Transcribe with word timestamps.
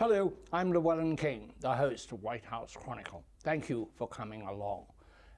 Hello, 0.00 0.32
I'm 0.50 0.72
Llewellyn 0.72 1.14
King, 1.14 1.52
the 1.60 1.74
host 1.74 2.10
of 2.10 2.22
White 2.22 2.46
House 2.46 2.74
Chronicle. 2.74 3.22
Thank 3.42 3.68
you 3.68 3.86
for 3.96 4.08
coming 4.08 4.40
along. 4.40 4.86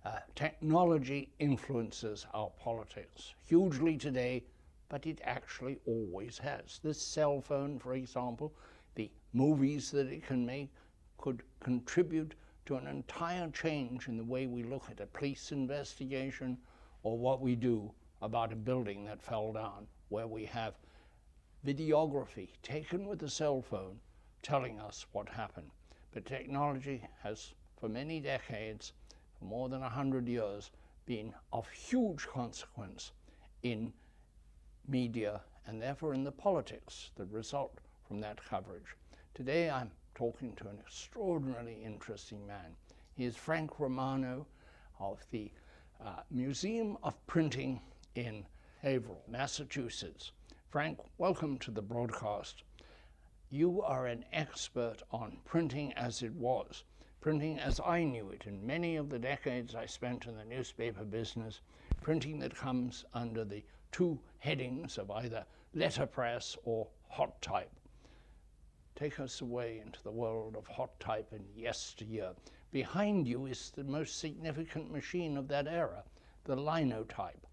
Uh, 0.04 0.20
technology 0.36 1.32
influences 1.40 2.26
our 2.32 2.48
politics 2.60 3.34
hugely 3.44 3.96
today, 3.96 4.44
but 4.88 5.04
it 5.04 5.20
actually 5.24 5.80
always 5.84 6.38
has. 6.38 6.78
This 6.80 7.02
cell 7.02 7.40
phone, 7.40 7.80
for 7.80 7.94
example, 7.94 8.54
the 8.94 9.10
movies 9.32 9.90
that 9.90 10.06
it 10.06 10.24
can 10.24 10.46
make 10.46 10.70
could 11.18 11.42
contribute 11.58 12.36
to 12.66 12.76
an 12.76 12.86
entire 12.86 13.50
change 13.50 14.06
in 14.06 14.16
the 14.16 14.22
way 14.22 14.46
we 14.46 14.62
look 14.62 14.84
at 14.92 15.00
a 15.00 15.06
police 15.06 15.50
investigation 15.50 16.56
or 17.02 17.18
what 17.18 17.40
we 17.40 17.56
do 17.56 17.90
about 18.20 18.52
a 18.52 18.56
building 18.70 19.04
that 19.06 19.20
fell 19.20 19.52
down, 19.52 19.88
where 20.10 20.28
we 20.28 20.44
have 20.44 20.74
videography 21.66 22.50
taken 22.62 23.08
with 23.08 23.24
a 23.24 23.28
cell 23.28 23.60
phone 23.60 23.98
telling 24.42 24.80
us 24.80 25.06
what 25.12 25.28
happened. 25.28 25.70
But 26.12 26.26
technology 26.26 27.02
has, 27.22 27.54
for 27.80 27.88
many 27.88 28.20
decades, 28.20 28.92
for 29.38 29.44
more 29.44 29.68
than 29.68 29.80
100 29.80 30.28
years, 30.28 30.70
been 31.06 31.32
of 31.52 31.68
huge 31.68 32.26
consequence 32.26 33.12
in 33.62 33.92
media 34.86 35.40
and 35.66 35.80
therefore 35.80 36.14
in 36.14 36.24
the 36.24 36.32
politics 36.32 37.10
that 37.16 37.30
result 37.30 37.78
from 38.06 38.20
that 38.20 38.44
coverage. 38.44 38.96
Today 39.34 39.70
I'm 39.70 39.90
talking 40.14 40.54
to 40.56 40.68
an 40.68 40.78
extraordinarily 40.80 41.78
interesting 41.84 42.46
man. 42.46 42.76
He 43.14 43.24
is 43.24 43.36
Frank 43.36 43.78
Romano 43.78 44.46
of 44.98 45.24
the 45.30 45.50
uh, 46.04 46.20
Museum 46.30 46.96
of 47.02 47.14
Printing 47.26 47.80
in 48.14 48.44
Haverhill, 48.82 49.22
Massachusetts. 49.28 50.32
Frank, 50.68 50.98
welcome 51.18 51.58
to 51.58 51.70
the 51.70 51.82
broadcast. 51.82 52.62
You 53.54 53.82
are 53.82 54.06
an 54.06 54.24
expert 54.32 55.02
on 55.10 55.36
printing 55.44 55.92
as 55.92 56.22
it 56.22 56.32
was, 56.32 56.84
printing 57.20 57.58
as 57.58 57.80
I 57.84 58.02
knew 58.02 58.30
it 58.30 58.46
in 58.46 58.66
many 58.66 58.96
of 58.96 59.10
the 59.10 59.18
decades 59.18 59.74
I 59.74 59.84
spent 59.84 60.24
in 60.24 60.36
the 60.38 60.44
newspaper 60.46 61.04
business, 61.04 61.60
printing 62.00 62.38
that 62.38 62.54
comes 62.54 63.04
under 63.12 63.44
the 63.44 63.62
two 63.90 64.18
headings 64.38 64.96
of 64.96 65.10
either 65.10 65.44
letterpress 65.74 66.56
or 66.64 66.88
hot 67.10 67.42
type. 67.42 67.70
Take 68.94 69.20
us 69.20 69.42
away 69.42 69.80
into 69.80 70.02
the 70.02 70.10
world 70.10 70.56
of 70.56 70.66
hot 70.66 70.98
type 70.98 71.30
in 71.34 71.44
yesteryear. 71.54 72.32
Behind 72.70 73.28
you 73.28 73.44
is 73.44 73.68
the 73.68 73.84
most 73.84 74.18
significant 74.18 74.90
machine 74.90 75.36
of 75.36 75.46
that 75.48 75.68
era, 75.68 76.04
the 76.44 76.56
linotype. 76.56 77.46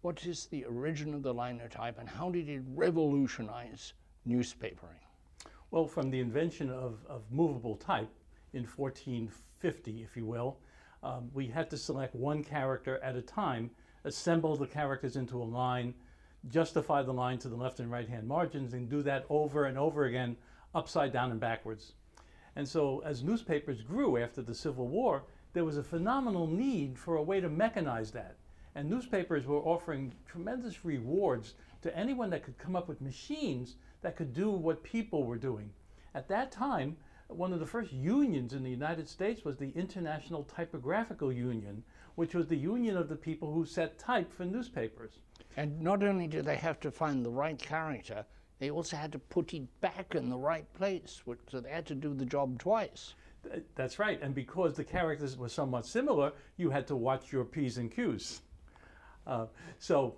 What 0.00 0.24
is 0.24 0.46
the 0.46 0.64
origin 0.64 1.12
of 1.12 1.22
the 1.22 1.34
linotype 1.34 1.98
and 1.98 2.08
how 2.08 2.30
did 2.30 2.48
it 2.48 2.62
revolutionize 2.66 3.92
newspapering? 4.26 5.03
Well, 5.74 5.88
from 5.88 6.12
the 6.12 6.20
invention 6.20 6.70
of, 6.70 7.04
of 7.08 7.22
movable 7.32 7.74
type 7.74 8.08
in 8.52 8.62
1450, 8.62 10.04
if 10.04 10.16
you 10.16 10.24
will, 10.24 10.58
um, 11.02 11.28
we 11.34 11.48
had 11.48 11.68
to 11.70 11.76
select 11.76 12.14
one 12.14 12.44
character 12.44 13.00
at 13.02 13.16
a 13.16 13.20
time, 13.20 13.72
assemble 14.04 14.54
the 14.54 14.68
characters 14.68 15.16
into 15.16 15.36
a 15.36 15.42
line, 15.42 15.92
justify 16.48 17.02
the 17.02 17.12
line 17.12 17.38
to 17.38 17.48
the 17.48 17.56
left 17.56 17.80
and 17.80 17.90
right 17.90 18.08
hand 18.08 18.28
margins, 18.28 18.72
and 18.72 18.88
do 18.88 19.02
that 19.02 19.26
over 19.28 19.64
and 19.64 19.76
over 19.76 20.04
again, 20.04 20.36
upside 20.76 21.12
down 21.12 21.32
and 21.32 21.40
backwards. 21.40 21.94
And 22.54 22.68
so, 22.68 23.02
as 23.04 23.24
newspapers 23.24 23.82
grew 23.82 24.16
after 24.16 24.42
the 24.42 24.54
Civil 24.54 24.86
War, 24.86 25.24
there 25.54 25.64
was 25.64 25.76
a 25.76 25.82
phenomenal 25.82 26.46
need 26.46 26.96
for 26.96 27.16
a 27.16 27.22
way 27.24 27.40
to 27.40 27.50
mechanize 27.50 28.12
that. 28.12 28.36
And 28.76 28.88
newspapers 28.88 29.44
were 29.44 29.58
offering 29.58 30.12
tremendous 30.24 30.84
rewards 30.84 31.54
to 31.82 31.96
anyone 31.96 32.30
that 32.30 32.44
could 32.44 32.58
come 32.58 32.76
up 32.76 32.86
with 32.86 33.00
machines 33.00 33.74
that 34.04 34.16
could 34.16 34.34
do 34.34 34.50
what 34.50 34.82
people 34.82 35.24
were 35.24 35.38
doing. 35.38 35.70
At 36.14 36.28
that 36.28 36.52
time, 36.52 36.96
one 37.28 37.54
of 37.54 37.58
the 37.58 37.66
first 37.66 37.90
unions 37.90 38.52
in 38.52 38.62
the 38.62 38.70
United 38.70 39.08
States 39.08 39.44
was 39.44 39.56
the 39.56 39.72
International 39.74 40.44
Typographical 40.44 41.32
Union, 41.32 41.82
which 42.14 42.34
was 42.34 42.46
the 42.46 42.56
union 42.56 42.98
of 42.98 43.08
the 43.08 43.16
people 43.16 43.50
who 43.50 43.64
set 43.64 43.98
type 43.98 44.30
for 44.30 44.44
newspapers. 44.44 45.18
And 45.56 45.80
not 45.80 46.02
only 46.02 46.26
did 46.26 46.44
they 46.44 46.56
have 46.56 46.78
to 46.80 46.90
find 46.90 47.24
the 47.24 47.30
right 47.30 47.58
character, 47.58 48.26
they 48.58 48.70
also 48.70 48.94
had 48.96 49.10
to 49.12 49.18
put 49.18 49.54
it 49.54 49.80
back 49.80 50.14
in 50.14 50.28
the 50.28 50.36
right 50.36 50.70
place, 50.74 51.22
so 51.50 51.60
they 51.60 51.70
had 51.70 51.86
to 51.86 51.94
do 51.94 52.12
the 52.12 52.26
job 52.26 52.58
twice. 52.58 53.14
That's 53.74 53.98
right, 53.98 54.20
and 54.20 54.34
because 54.34 54.74
the 54.74 54.84
characters 54.84 55.38
were 55.38 55.48
somewhat 55.48 55.86
similar, 55.86 56.32
you 56.58 56.68
had 56.68 56.86
to 56.88 56.96
watch 56.96 57.32
your 57.32 57.44
P's 57.44 57.78
and 57.78 57.90
Q's. 57.90 58.42
Uh, 59.26 59.46
so, 59.78 60.14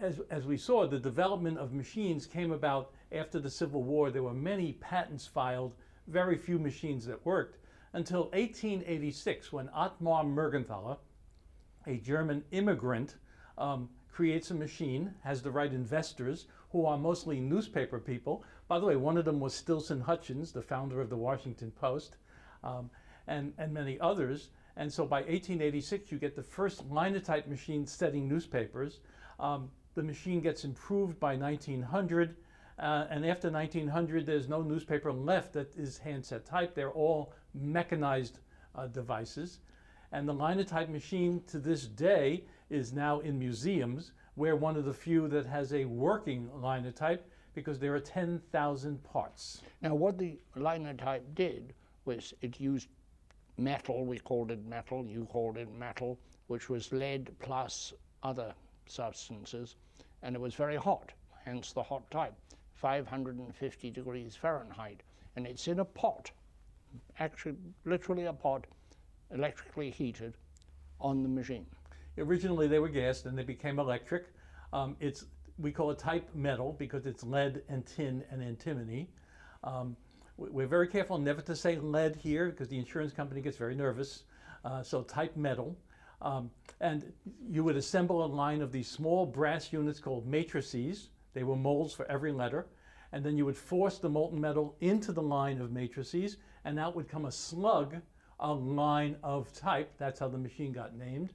as, 0.00 0.20
as 0.30 0.46
we 0.46 0.56
saw, 0.56 0.86
the 0.86 0.98
development 0.98 1.58
of 1.58 1.72
machines 1.72 2.26
came 2.26 2.52
about 2.52 2.92
after 3.12 3.38
the 3.38 3.50
Civil 3.50 3.82
War. 3.82 4.10
There 4.10 4.22
were 4.22 4.34
many 4.34 4.72
patents 4.72 5.26
filed, 5.26 5.74
very 6.06 6.36
few 6.36 6.58
machines 6.58 7.04
that 7.06 7.24
worked, 7.24 7.58
until 7.92 8.24
1886 8.32 9.52
when 9.52 9.68
Ottmar 9.68 10.24
Mergenthaler, 10.24 10.96
a 11.86 11.96
German 11.96 12.42
immigrant, 12.50 13.16
um, 13.58 13.88
creates 14.10 14.50
a 14.50 14.54
machine, 14.54 15.12
has 15.22 15.42
the 15.42 15.50
right 15.50 15.72
investors, 15.72 16.46
who 16.72 16.86
are 16.86 16.96
mostly 16.96 17.38
newspaper 17.38 17.98
people. 17.98 18.42
By 18.68 18.78
the 18.78 18.86
way, 18.86 18.96
one 18.96 19.18
of 19.18 19.24
them 19.24 19.40
was 19.40 19.54
Stilson 19.54 20.00
Hutchins, 20.00 20.52
the 20.52 20.62
founder 20.62 21.00
of 21.00 21.10
the 21.10 21.16
Washington 21.16 21.70
Post, 21.72 22.16
um, 22.64 22.90
and, 23.26 23.52
and 23.58 23.72
many 23.72 24.00
others. 24.00 24.48
And 24.76 24.90
so 24.90 25.04
by 25.04 25.18
1886, 25.18 26.10
you 26.10 26.18
get 26.18 26.36
the 26.36 26.42
first 26.42 26.88
linotype 26.88 27.48
machine 27.48 27.86
setting 27.86 28.28
newspapers. 28.28 29.00
Um, 29.38 29.70
the 29.94 30.02
machine 30.02 30.40
gets 30.40 30.64
improved 30.64 31.18
by 31.18 31.36
1900. 31.36 32.36
Uh, 32.78 33.06
and 33.10 33.26
after 33.26 33.50
1900, 33.50 34.24
there's 34.24 34.48
no 34.48 34.62
newspaper 34.62 35.12
left 35.12 35.52
that 35.52 35.74
is 35.76 35.98
handset 35.98 36.44
type. 36.46 36.74
They're 36.74 36.90
all 36.90 37.32
mechanized 37.54 38.38
uh, 38.74 38.86
devices. 38.86 39.60
And 40.12 40.28
the 40.28 40.32
linotype 40.32 40.88
machine 40.88 41.42
to 41.48 41.58
this 41.58 41.86
day 41.86 42.44
is 42.68 42.92
now 42.92 43.20
in 43.20 43.38
museums. 43.38 44.12
We're 44.36 44.56
one 44.56 44.76
of 44.76 44.84
the 44.84 44.94
few 44.94 45.28
that 45.28 45.46
has 45.46 45.72
a 45.72 45.84
working 45.84 46.48
linotype 46.60 47.28
because 47.54 47.78
there 47.78 47.94
are 47.94 48.00
10,000 48.00 49.04
parts. 49.04 49.62
Now, 49.82 49.94
what 49.94 50.18
the 50.18 50.38
linotype 50.54 51.34
did 51.34 51.74
was 52.04 52.32
it 52.40 52.60
used 52.60 52.88
metal, 53.58 54.06
we 54.06 54.18
called 54.18 54.50
it 54.50 54.64
metal, 54.66 55.04
you 55.04 55.26
called 55.26 55.56
it 55.58 55.68
metal, 55.78 56.18
which 56.46 56.70
was 56.70 56.92
lead 56.92 57.30
plus 57.40 57.92
other 58.22 58.54
substances, 58.90 59.76
and 60.22 60.34
it 60.34 60.40
was 60.40 60.54
very 60.54 60.76
hot, 60.76 61.12
hence 61.44 61.72
the 61.72 61.82
hot 61.82 62.08
type, 62.10 62.34
550 62.74 63.90
degrees 63.90 64.36
Fahrenheit, 64.36 65.02
and 65.36 65.46
it's 65.46 65.68
in 65.68 65.80
a 65.80 65.84
pot, 65.84 66.30
actually 67.18 67.56
literally 67.84 68.24
a 68.24 68.32
pot, 68.32 68.66
electrically 69.32 69.90
heated 69.90 70.34
on 71.00 71.22
the 71.22 71.28
machine. 71.28 71.66
Originally 72.18 72.66
they 72.66 72.78
were 72.78 72.88
gas, 72.88 73.22
then 73.22 73.36
they 73.36 73.42
became 73.42 73.78
electric. 73.78 74.26
Um, 74.72 74.96
it's 75.00 75.26
we 75.58 75.70
call 75.70 75.90
it 75.90 75.98
type 75.98 76.28
metal 76.34 76.74
because 76.78 77.06
it's 77.06 77.22
lead 77.22 77.62
and 77.68 77.84
tin 77.86 78.24
and 78.30 78.42
antimony. 78.42 79.08
Um, 79.62 79.96
we're 80.36 80.66
very 80.66 80.88
careful 80.88 81.18
never 81.18 81.42
to 81.42 81.54
say 81.54 81.76
lead 81.76 82.16
here 82.16 82.48
because 82.48 82.68
the 82.68 82.78
insurance 82.78 83.12
company 83.12 83.42
gets 83.42 83.58
very 83.58 83.74
nervous. 83.74 84.24
Uh, 84.64 84.82
so 84.82 85.02
type 85.02 85.36
metal. 85.36 85.76
Um, 86.22 86.50
and 86.80 87.12
you 87.48 87.64
would 87.64 87.76
assemble 87.76 88.24
a 88.24 88.26
line 88.26 88.62
of 88.62 88.72
these 88.72 88.88
small 88.88 89.26
brass 89.26 89.72
units 89.72 90.00
called 90.00 90.26
matrices. 90.26 91.08
They 91.34 91.44
were 91.44 91.56
molds 91.56 91.94
for 91.94 92.10
every 92.10 92.32
letter. 92.32 92.66
And 93.12 93.24
then 93.24 93.36
you 93.36 93.44
would 93.44 93.56
force 93.56 93.98
the 93.98 94.08
molten 94.08 94.40
metal 94.40 94.76
into 94.80 95.12
the 95.12 95.22
line 95.22 95.60
of 95.60 95.72
matrices, 95.72 96.36
and 96.64 96.78
out 96.78 96.94
would 96.94 97.08
come 97.08 97.24
a 97.24 97.32
slug, 97.32 97.96
a 98.38 98.52
line 98.52 99.16
of 99.22 99.52
type. 99.52 99.92
That's 99.98 100.20
how 100.20 100.28
the 100.28 100.38
machine 100.38 100.72
got 100.72 100.96
named. 100.96 101.32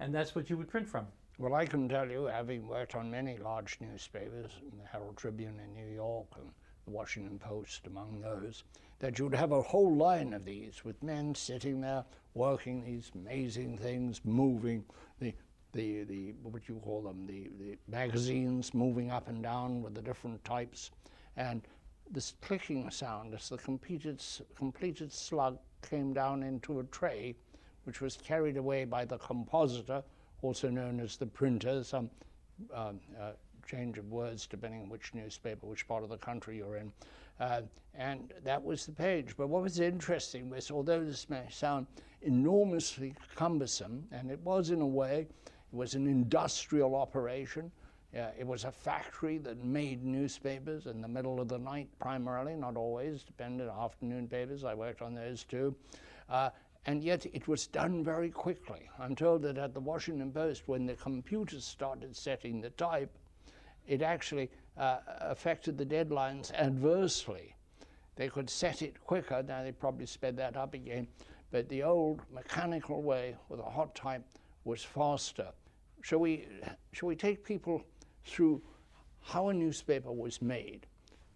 And 0.00 0.14
that's 0.14 0.34
what 0.34 0.48
you 0.48 0.56
would 0.56 0.68
print 0.68 0.88
from. 0.88 1.06
Well, 1.38 1.54
I 1.54 1.66
can 1.66 1.88
tell 1.88 2.08
you, 2.08 2.24
having 2.24 2.66
worked 2.66 2.94
on 2.94 3.10
many 3.10 3.36
large 3.36 3.78
newspapers, 3.80 4.50
the 4.76 4.88
Herald 4.90 5.16
Tribune 5.16 5.60
in 5.60 5.74
New 5.74 5.94
York 5.94 6.26
and 6.36 6.50
the 6.88 6.96
Washington 6.96 7.38
Post 7.38 7.86
among 7.86 8.20
those, 8.20 8.64
that 8.98 9.18
you'd 9.18 9.34
have 9.34 9.52
a 9.52 9.62
whole 9.62 9.94
line 9.94 10.32
of 10.32 10.44
these 10.44 10.84
with 10.84 11.02
men 11.02 11.34
sitting 11.34 11.80
there 11.80 12.04
working 12.34 12.82
these 12.82 13.10
amazing 13.14 13.76
things, 13.76 14.20
moving 14.24 14.84
the 15.20 15.34
the, 15.74 16.04
the 16.04 16.34
what 16.42 16.66
you 16.66 16.80
call 16.82 17.02
them, 17.02 17.26
the, 17.26 17.50
the 17.60 17.76
magazines 17.88 18.72
moving 18.72 19.10
up 19.10 19.28
and 19.28 19.42
down 19.42 19.82
with 19.82 19.94
the 19.94 20.00
different 20.00 20.42
types. 20.42 20.90
And 21.36 21.60
this 22.10 22.32
clicking 22.40 22.90
sound 22.90 23.34
as 23.34 23.50
the 23.50 23.58
completed, 23.58 24.24
completed 24.56 25.12
slug 25.12 25.58
came 25.82 26.14
down 26.14 26.42
into 26.42 26.80
a 26.80 26.84
tray, 26.84 27.36
which 27.84 28.00
was 28.00 28.16
carried 28.16 28.56
away 28.56 28.86
by 28.86 29.04
the 29.04 29.18
compositor, 29.18 30.02
also 30.40 30.70
known 30.70 31.00
as 31.00 31.18
the 31.18 31.26
printer, 31.26 31.84
some 31.84 32.08
um, 32.74 32.98
uh, 33.20 33.32
change 33.68 33.98
of 33.98 34.10
words 34.10 34.46
depending 34.46 34.82
on 34.82 34.88
which 34.88 35.14
newspaper, 35.14 35.66
which 35.66 35.86
part 35.86 36.02
of 36.02 36.08
the 36.08 36.16
country 36.16 36.56
you're 36.56 36.76
in. 36.76 36.92
Uh, 37.38 37.62
and 37.94 38.32
that 38.44 38.62
was 38.62 38.86
the 38.86 38.92
page. 38.92 39.36
But 39.36 39.48
what 39.48 39.62
was 39.62 39.78
interesting 39.80 40.50
was, 40.50 40.70
although 40.70 41.04
this 41.04 41.28
may 41.28 41.44
sound 41.50 41.86
enormously 42.22 43.14
cumbersome, 43.34 44.04
and 44.10 44.30
it 44.30 44.40
was 44.40 44.70
in 44.70 44.80
a 44.80 44.86
way, 44.86 45.26
it 45.46 45.76
was 45.76 45.94
an 45.94 46.06
industrial 46.06 46.94
operation. 46.94 47.70
Uh, 48.16 48.28
it 48.38 48.46
was 48.46 48.64
a 48.64 48.72
factory 48.72 49.36
that 49.38 49.62
made 49.62 50.02
newspapers 50.02 50.86
in 50.86 51.00
the 51.00 51.08
middle 51.08 51.40
of 51.40 51.48
the 51.48 51.58
night, 51.58 51.88
primarily, 51.98 52.54
not 52.56 52.76
always, 52.76 53.22
depended 53.22 53.68
afternoon 53.68 54.26
papers. 54.26 54.64
I 54.64 54.74
worked 54.74 55.02
on 55.02 55.14
those 55.14 55.44
too. 55.44 55.76
Uh, 56.28 56.50
and 56.86 57.04
yet 57.04 57.26
it 57.34 57.46
was 57.48 57.66
done 57.66 58.02
very 58.02 58.30
quickly. 58.30 58.88
I'm 58.98 59.14
told 59.14 59.42
that 59.42 59.58
at 59.58 59.74
the 59.74 59.80
Washington 59.80 60.32
Post, 60.32 60.62
when 60.66 60.86
the 60.86 60.94
computers 60.94 61.64
started 61.64 62.16
setting 62.16 62.60
the 62.62 62.70
type, 62.70 63.10
it 63.88 64.02
actually 64.02 64.50
uh, 64.76 64.98
affected 65.20 65.76
the 65.76 65.86
deadlines 65.86 66.52
adversely. 66.52 67.54
They 68.14 68.28
could 68.28 68.50
set 68.50 68.82
it 68.82 69.02
quicker, 69.02 69.42
now 69.42 69.62
they 69.62 69.72
probably 69.72 70.06
sped 70.06 70.36
that 70.36 70.56
up 70.56 70.74
again, 70.74 71.08
but 71.50 71.68
the 71.68 71.82
old 71.82 72.20
mechanical 72.32 73.02
way 73.02 73.34
with 73.48 73.60
a 73.60 73.64
hot 73.64 73.94
type 73.94 74.22
was 74.64 74.84
faster. 74.84 75.48
Shall 76.02 76.18
we, 76.18 76.46
shall 76.92 77.08
we 77.08 77.16
take 77.16 77.44
people 77.44 77.82
through 78.24 78.62
how 79.22 79.48
a 79.48 79.54
newspaper 79.54 80.12
was 80.12 80.42
made? 80.42 80.86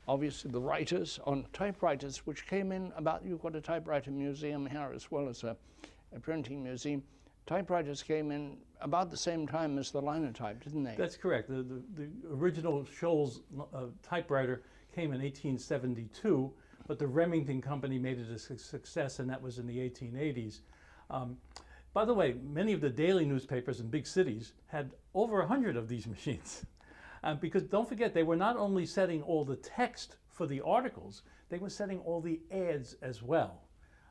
Obviously, 0.07 0.51
the 0.51 0.61
writers 0.61 1.19
on 1.25 1.47
typewriters, 1.53 2.27
which 2.27 2.47
came 2.47 2.73
in 2.73 2.93
about, 2.97 3.25
you've 3.25 3.43
got 3.43 3.57
a 3.57 3.61
typewriter 3.61 4.11
museum 4.11 4.67
here 4.67 4.93
as 4.95 5.11
well 5.11 5.29
as 5.29 5.45
a, 5.45 5.57
a 6.15 6.21
printing 6.21 6.63
museum. 6.63 7.03
Typewriters 7.47 8.03
came 8.03 8.31
in 8.31 8.59
about 8.83 9.11
the 9.11 9.17
same 9.17 9.47
time 9.47 9.79
as 9.79 9.91
the 9.91 10.01
linotype, 10.01 10.63
didn't 10.63 10.85
they? 10.85 10.95
That's 10.97 11.17
correct. 11.17 11.49
The, 11.49 11.63
the, 11.63 11.83
the 11.95 12.09
original 12.31 12.85
Sholes 12.85 13.41
uh, 13.75 13.85
typewriter 14.03 14.63
came 14.95 15.13
in 15.13 15.21
1872, 15.23 16.53
but 16.87 16.99
the 16.99 17.07
Remington 17.07 17.63
Company 17.63 17.99
made 17.99 18.19
it 18.19 18.31
a 18.31 18.39
su 18.39 18.57
success, 18.57 19.19
and 19.19 19.31
that 19.31 19.41
was 19.41 19.59
in 19.59 19.67
the 19.67 19.79
1880s. 19.79 20.61
Um, 21.11 21.37
by 21.95 22.05
the 22.05 22.15
way, 22.15 22.37
many 22.43 22.73
of 22.73 22.81
the 22.81 22.91
daily 22.91 23.25
newspapers 23.25 23.81
in 23.81 23.89
big 23.89 24.07
cities 24.07 24.53
had 24.67 24.93
over 25.15 25.39
100 25.39 25.77
of 25.77 25.89
these 25.89 26.07
machines. 26.15 26.67
Uh, 27.25 27.35
because 27.35 27.63
don't 27.63 27.89
forget, 27.89 28.13
they 28.15 28.25
were 28.25 28.37
not 28.37 28.57
only 28.57 28.85
setting 28.85 29.23
all 29.23 29.45
the 29.45 29.57
text 29.57 30.17
for 30.29 30.47
the 30.47 30.61
articles, 30.63 31.23
they 31.51 31.59
were 31.59 31.71
setting 31.71 32.01
all 32.01 32.21
the 32.21 32.41
ads 32.51 32.97
as 33.03 33.23
well. 33.23 33.61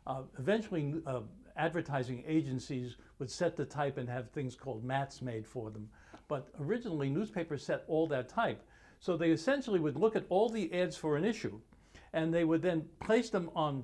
Uh, 0.08 0.22
eventually, 0.40 0.96
uh, 1.06 1.22
advertising 1.58 2.24
agencies 2.28 2.98
would 3.20 3.30
set 3.30 3.56
the 3.56 3.66
type 3.66 3.98
and 3.98 4.10
have 4.10 4.30
things 4.30 4.56
called 4.56 4.84
mats 4.84 5.22
made 5.22 5.46
for 5.46 5.70
them. 5.70 5.90
But 6.28 6.48
originally, 6.60 7.10
newspapers 7.10 7.64
set 7.64 7.84
all 7.88 8.08
that 8.08 8.30
type. 8.30 8.64
So 9.00 9.18
they 9.18 9.32
essentially 9.32 9.80
would 9.80 9.98
look 9.98 10.16
at 10.16 10.26
all 10.30 10.50
the 10.50 10.72
ads 10.74 10.96
for 10.96 11.18
an 11.18 11.26
issue, 11.26 11.60
and 12.14 12.34
they 12.34 12.44
would 12.44 12.62
then 12.62 12.86
place 13.00 13.30
them 13.30 13.50
on 13.56 13.84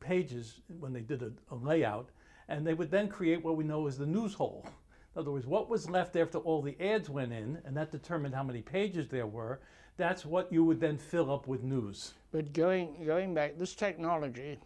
pages 0.00 0.60
when 0.80 0.92
they 0.92 1.00
did 1.00 1.22
a, 1.22 1.32
a 1.50 1.54
layout, 1.54 2.10
and 2.48 2.66
they 2.66 2.74
would 2.74 2.90
then 2.90 3.08
create 3.08 3.44
what 3.44 3.56
we 3.56 3.64
know 3.64 3.86
as 3.86 3.96
the 3.96 4.06
news 4.06 4.34
hole. 4.34 4.66
In 5.14 5.20
other 5.20 5.30
words, 5.30 5.46
what 5.46 5.70
was 5.70 5.88
left 5.88 6.16
after 6.16 6.38
all 6.38 6.60
the 6.60 6.78
ads 6.80 7.08
went 7.08 7.32
in, 7.32 7.58
and 7.64 7.76
that 7.76 7.90
determined 7.90 8.34
how 8.34 8.42
many 8.42 8.60
pages 8.60 9.08
there 9.08 9.26
were, 9.26 9.60
that's 9.96 10.26
what 10.26 10.52
you 10.52 10.62
would 10.64 10.80
then 10.80 10.98
fill 10.98 11.32
up 11.32 11.46
with 11.46 11.62
news. 11.62 12.12
But 12.30 12.52
going, 12.52 13.04
going 13.06 13.32
back, 13.34 13.56
this 13.56 13.74
technology 13.74 14.58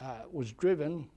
uh, 0.00 0.22
was 0.30 0.52
driven 0.52 1.08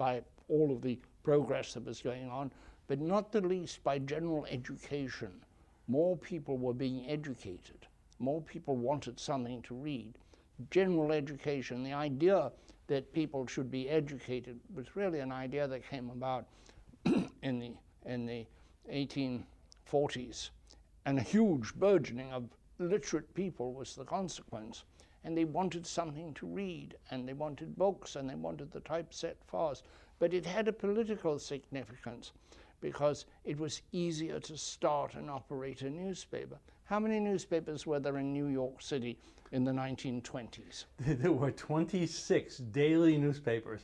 by 0.00 0.22
all 0.48 0.72
of 0.72 0.80
the 0.80 0.98
progress 1.22 1.74
that 1.74 1.84
was 1.84 2.00
going 2.00 2.30
on, 2.30 2.50
but 2.86 2.98
not 2.98 3.30
the 3.30 3.40
least 3.42 3.84
by 3.84 3.98
general 3.98 4.46
education. 4.46 5.30
More 5.88 6.16
people 6.16 6.56
were 6.56 6.72
being 6.72 7.06
educated. 7.06 7.86
More 8.18 8.40
people 8.40 8.76
wanted 8.76 9.20
something 9.20 9.60
to 9.60 9.74
read. 9.74 10.14
General 10.70 11.12
education, 11.12 11.84
the 11.84 11.92
idea 11.92 12.50
that 12.86 13.12
people 13.12 13.46
should 13.46 13.70
be 13.70 13.90
educated 13.90 14.58
was 14.74 14.96
really 14.96 15.20
an 15.20 15.32
idea 15.32 15.68
that 15.68 15.86
came 15.86 16.08
about 16.08 16.46
in 17.42 17.58
the 17.58 17.72
in 18.06 18.24
the 18.24 18.46
1840s. 18.90 20.48
And 21.04 21.18
a 21.18 21.22
huge 21.22 21.74
burgeoning 21.74 22.32
of 22.32 22.44
literate 22.78 23.34
people 23.34 23.74
was 23.74 23.94
the 23.94 24.04
consequence. 24.04 24.84
And 25.24 25.36
they 25.36 25.44
wanted 25.44 25.86
something 25.86 26.32
to 26.34 26.46
read, 26.46 26.96
and 27.10 27.28
they 27.28 27.34
wanted 27.34 27.76
books, 27.76 28.16
and 28.16 28.28
they 28.28 28.34
wanted 28.34 28.70
the 28.70 28.80
typeset 28.80 29.36
fast. 29.46 29.84
But 30.18 30.34
it 30.34 30.46
had 30.46 30.68
a 30.68 30.72
political 30.72 31.38
significance 31.38 32.32
because 32.80 33.26
it 33.44 33.58
was 33.58 33.82
easier 33.92 34.40
to 34.40 34.56
start 34.56 35.14
and 35.14 35.30
operate 35.30 35.82
a 35.82 35.90
newspaper. 35.90 36.58
How 36.84 36.98
many 36.98 37.20
newspapers 37.20 37.86
were 37.86 38.00
there 38.00 38.18
in 38.18 38.32
New 38.32 38.46
York 38.46 38.82
City 38.82 39.18
in 39.52 39.64
the 39.64 39.72
1920s? 39.72 40.84
There 41.06 41.32
were 41.32 41.50
26 41.52 42.58
daily 42.58 43.16
newspapers. 43.16 43.82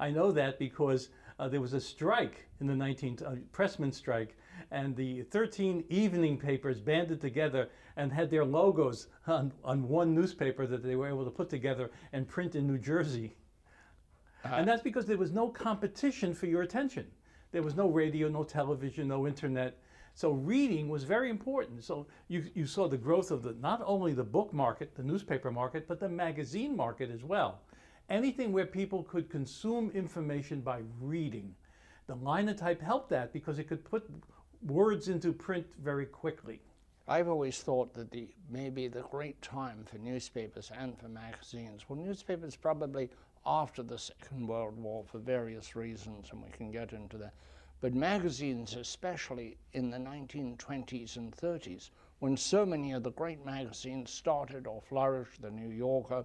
I 0.00 0.10
know 0.10 0.32
that 0.32 0.58
because 0.58 1.10
uh, 1.38 1.48
there 1.48 1.60
was 1.60 1.72
a 1.72 1.80
strike 1.80 2.48
in 2.60 2.66
the 2.66 2.74
19th, 2.74 3.22
uh, 3.22 3.36
pressman 3.52 3.92
strike, 3.92 4.36
and 4.70 4.94
the 4.96 5.22
13 5.22 5.84
evening 5.88 6.38
papers 6.38 6.80
banded 6.80 7.20
together 7.20 7.68
and 7.96 8.12
had 8.12 8.30
their 8.30 8.44
logos 8.44 9.08
on, 9.26 9.52
on 9.64 9.88
one 9.88 10.14
newspaper 10.14 10.66
that 10.66 10.82
they 10.82 10.96
were 10.96 11.08
able 11.08 11.24
to 11.24 11.30
put 11.30 11.50
together 11.50 11.90
and 12.12 12.28
print 12.28 12.54
in 12.54 12.66
New 12.66 12.78
Jersey. 12.78 13.34
Uh, 14.44 14.54
and 14.54 14.68
that's 14.68 14.82
because 14.82 15.06
there 15.06 15.16
was 15.16 15.32
no 15.32 15.48
competition 15.48 16.34
for 16.34 16.46
your 16.46 16.62
attention. 16.62 17.06
There 17.52 17.62
was 17.62 17.76
no 17.76 17.88
radio, 17.88 18.28
no 18.28 18.44
television, 18.44 19.08
no 19.08 19.26
internet. 19.26 19.78
So 20.14 20.32
reading 20.32 20.88
was 20.88 21.04
very 21.04 21.30
important. 21.30 21.84
So 21.84 22.06
you, 22.28 22.44
you 22.54 22.66
saw 22.66 22.88
the 22.88 22.96
growth 22.96 23.30
of 23.30 23.42
the 23.42 23.54
not 23.60 23.82
only 23.84 24.12
the 24.12 24.24
book 24.24 24.52
market, 24.52 24.94
the 24.94 25.02
newspaper 25.02 25.50
market, 25.50 25.86
but 25.86 26.00
the 26.00 26.08
magazine 26.08 26.76
market 26.76 27.10
as 27.10 27.24
well 27.24 27.60
anything 28.08 28.52
where 28.52 28.66
people 28.66 29.02
could 29.02 29.30
consume 29.30 29.90
information 29.94 30.60
by 30.60 30.80
reading. 31.00 31.54
The 32.06 32.14
linotype 32.16 32.80
helped 32.80 33.10
that 33.10 33.32
because 33.32 33.58
it 33.58 33.68
could 33.68 33.84
put 33.84 34.08
words 34.66 35.08
into 35.08 35.32
print 35.32 35.66
very 35.82 36.06
quickly. 36.06 36.60
I've 37.08 37.28
always 37.28 37.60
thought 37.60 37.94
that 37.94 38.10
the 38.10 38.28
maybe 38.48 38.86
the 38.86 39.02
great 39.02 39.40
time 39.42 39.84
for 39.84 39.98
newspapers 39.98 40.70
and 40.78 40.96
for 40.98 41.08
magazines. 41.08 41.82
Well, 41.88 41.98
newspapers 41.98 42.54
probably 42.54 43.10
after 43.44 43.82
the 43.82 43.98
Second 43.98 44.46
World 44.46 44.78
War 44.78 45.04
for 45.04 45.18
various 45.18 45.74
reasons, 45.74 46.28
and 46.30 46.42
we 46.42 46.50
can 46.50 46.70
get 46.70 46.92
into 46.92 47.18
that. 47.18 47.34
But 47.80 47.94
magazines, 47.94 48.76
especially 48.76 49.56
in 49.72 49.90
the 49.90 49.98
1920s 49.98 51.16
and 51.16 51.36
30s, 51.36 51.90
when 52.20 52.36
so 52.36 52.64
many 52.64 52.92
of 52.92 53.02
the 53.02 53.10
great 53.10 53.44
magazines 53.44 54.12
started 54.12 54.68
or 54.68 54.80
flourished, 54.80 55.42
the 55.42 55.50
New 55.50 55.70
Yorker, 55.70 56.24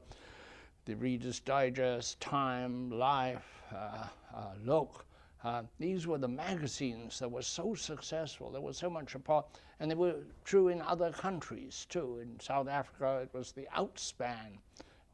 the 0.86 0.94
Reader's 0.94 1.40
Digest, 1.40 2.20
Time, 2.22 2.92
Life, 2.92 3.64
uh, 3.74 4.06
uh, 4.36 4.54
Look. 4.64 5.07
Uh, 5.44 5.64
these 5.80 6.08
were 6.08 6.18
the 6.18 6.28
magazines 6.28 7.20
that 7.20 7.32
were 7.32 7.42
so 7.42 7.76
successful. 7.76 8.52
There 8.52 8.62
was 8.62 8.78
so 8.78 8.90
much 8.90 9.16
apart, 9.16 9.46
and 9.80 9.90
they 9.90 9.96
were 9.96 10.16
true 10.44 10.70
in 10.70 10.82
other 10.82 11.12
countries 11.12 11.86
too. 11.90 12.20
In 12.20 12.40
South 12.40 12.68
Africa, 12.68 13.20
it 13.22 13.34
was 13.34 13.52
the 13.52 13.68
Outspan, 13.76 14.58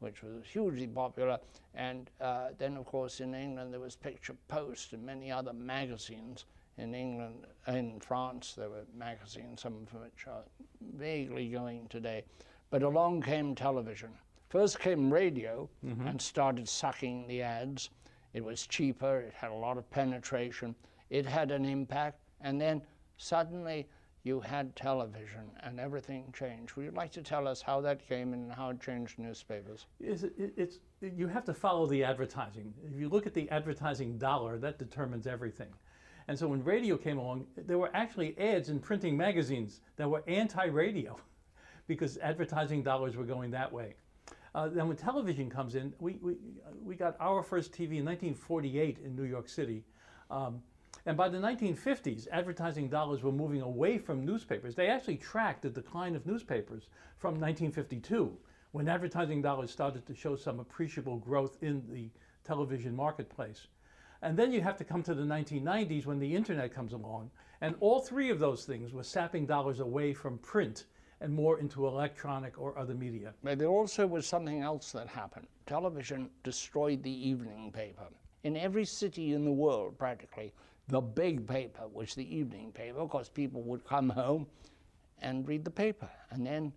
which 0.00 0.22
was 0.22 0.44
hugely 0.46 0.86
popular, 0.86 1.38
and 1.74 2.10
uh, 2.20 2.48
then 2.58 2.76
of 2.76 2.86
course 2.86 3.20
in 3.20 3.34
England 3.34 3.72
there 3.72 3.80
was 3.80 3.96
Picture 3.96 4.36
Post 4.48 4.92
and 4.92 5.04
many 5.04 5.30
other 5.30 5.52
magazines. 5.52 6.46
In 6.76 6.92
England, 6.92 7.46
in 7.68 8.00
France, 8.00 8.54
there 8.54 8.68
were 8.68 8.84
magazines, 8.96 9.60
some 9.60 9.74
of 9.74 10.00
which 10.02 10.26
are 10.26 10.42
vaguely 10.96 11.48
going 11.48 11.86
today. 11.86 12.24
But 12.70 12.82
along 12.82 13.22
came 13.22 13.54
television, 13.54 14.10
First 14.54 14.78
came 14.78 15.12
radio 15.12 15.68
mm-hmm. 15.84 16.06
and 16.06 16.22
started 16.22 16.68
sucking 16.68 17.26
the 17.26 17.42
ads. 17.42 17.90
It 18.34 18.44
was 18.44 18.66
cheaper, 18.66 19.20
it 19.20 19.32
had 19.32 19.50
a 19.50 19.54
lot 19.54 19.78
of 19.78 19.88
penetration, 19.90 20.74
it 21.08 21.24
had 21.24 21.50
an 21.50 21.64
impact, 21.64 22.18
and 22.40 22.60
then 22.60 22.82
suddenly 23.16 23.88
you 24.24 24.40
had 24.40 24.74
television 24.74 25.50
and 25.62 25.78
everything 25.78 26.32
changed. 26.36 26.74
Would 26.74 26.84
you 26.86 26.90
like 26.90 27.12
to 27.12 27.22
tell 27.22 27.46
us 27.46 27.60
how 27.60 27.80
that 27.82 28.06
came 28.08 28.32
and 28.32 28.50
how 28.50 28.70
it 28.70 28.80
changed 28.80 29.18
newspapers? 29.18 29.86
It's, 30.00 30.24
it's, 30.38 30.78
you 31.00 31.28
have 31.28 31.44
to 31.44 31.54
follow 31.54 31.86
the 31.86 32.02
advertising. 32.02 32.72
If 32.90 32.98
you 32.98 33.08
look 33.08 33.26
at 33.26 33.34
the 33.34 33.48
advertising 33.50 34.16
dollar, 34.16 34.58
that 34.58 34.78
determines 34.78 35.26
everything. 35.26 35.68
And 36.26 36.38
so 36.38 36.48
when 36.48 36.64
radio 36.64 36.96
came 36.96 37.18
along, 37.18 37.46
there 37.54 37.78
were 37.78 37.90
actually 37.94 38.36
ads 38.38 38.70
in 38.70 38.80
printing 38.80 39.14
magazines 39.14 39.82
that 39.96 40.08
were 40.08 40.24
anti 40.26 40.64
radio 40.64 41.18
because 41.86 42.16
advertising 42.18 42.82
dollars 42.82 43.16
were 43.16 43.24
going 43.24 43.50
that 43.50 43.70
way. 43.70 43.94
Uh, 44.54 44.68
then 44.68 44.86
when 44.86 44.96
television 44.96 45.50
comes 45.50 45.74
in, 45.74 45.92
we, 45.98 46.18
we, 46.22 46.36
we 46.82 46.94
got 46.94 47.16
our 47.20 47.42
first 47.42 47.72
TV 47.72 47.98
in 47.98 48.04
1948 48.04 48.98
in 49.04 49.16
New 49.16 49.24
York 49.24 49.48
City. 49.48 49.82
Um, 50.30 50.62
and 51.06 51.16
by 51.16 51.28
the 51.28 51.38
1950s, 51.38 52.28
advertising 52.30 52.88
dollars 52.88 53.22
were 53.22 53.32
moving 53.32 53.60
away 53.60 53.98
from 53.98 54.24
newspapers. 54.24 54.74
They 54.74 54.88
actually 54.88 55.16
tracked 55.16 55.62
the 55.62 55.70
decline 55.70 56.14
of 56.14 56.24
newspapers 56.24 56.88
from 57.18 57.34
1952, 57.34 58.36
when 58.72 58.88
advertising 58.88 59.42
dollars 59.42 59.70
started 59.70 60.06
to 60.06 60.14
show 60.14 60.36
some 60.36 60.60
appreciable 60.60 61.18
growth 61.18 61.58
in 61.60 61.82
the 61.90 62.08
television 62.44 62.94
marketplace. 62.94 63.66
And 64.22 64.36
then 64.38 64.52
you 64.52 64.62
have 64.62 64.78
to 64.78 64.84
come 64.84 65.02
to 65.02 65.14
the 65.14 65.22
1990s 65.22 66.06
when 66.06 66.18
the 66.18 66.34
internet 66.34 66.72
comes 66.72 66.92
along. 66.92 67.30
And 67.60 67.74
all 67.80 68.00
three 68.00 68.30
of 68.30 68.38
those 68.38 68.64
things 68.64 68.92
were 68.92 69.02
sapping 69.02 69.46
dollars 69.46 69.80
away 69.80 70.14
from 70.14 70.38
print 70.38 70.84
and 71.24 71.32
more 71.32 71.58
into 71.58 71.86
electronic 71.86 72.60
or 72.60 72.78
other 72.78 72.92
media. 72.92 73.32
But 73.42 73.58
there 73.58 73.68
also 73.68 74.06
was 74.06 74.26
something 74.26 74.60
else 74.60 74.92
that 74.92 75.08
happened. 75.08 75.46
Television 75.64 76.28
destroyed 76.42 77.02
the 77.02 77.28
evening 77.28 77.72
paper. 77.72 78.04
In 78.42 78.58
every 78.58 78.84
city 78.84 79.32
in 79.32 79.42
the 79.42 79.50
world, 79.50 79.96
practically, 79.96 80.52
the 80.88 81.00
big 81.00 81.46
paper 81.46 81.84
was 81.90 82.14
the 82.14 82.36
evening 82.36 82.72
paper 82.72 83.04
because 83.04 83.30
people 83.30 83.62
would 83.62 83.86
come 83.86 84.10
home 84.10 84.46
and 85.22 85.48
read 85.48 85.64
the 85.64 85.70
paper. 85.70 86.10
And 86.30 86.46
then 86.46 86.70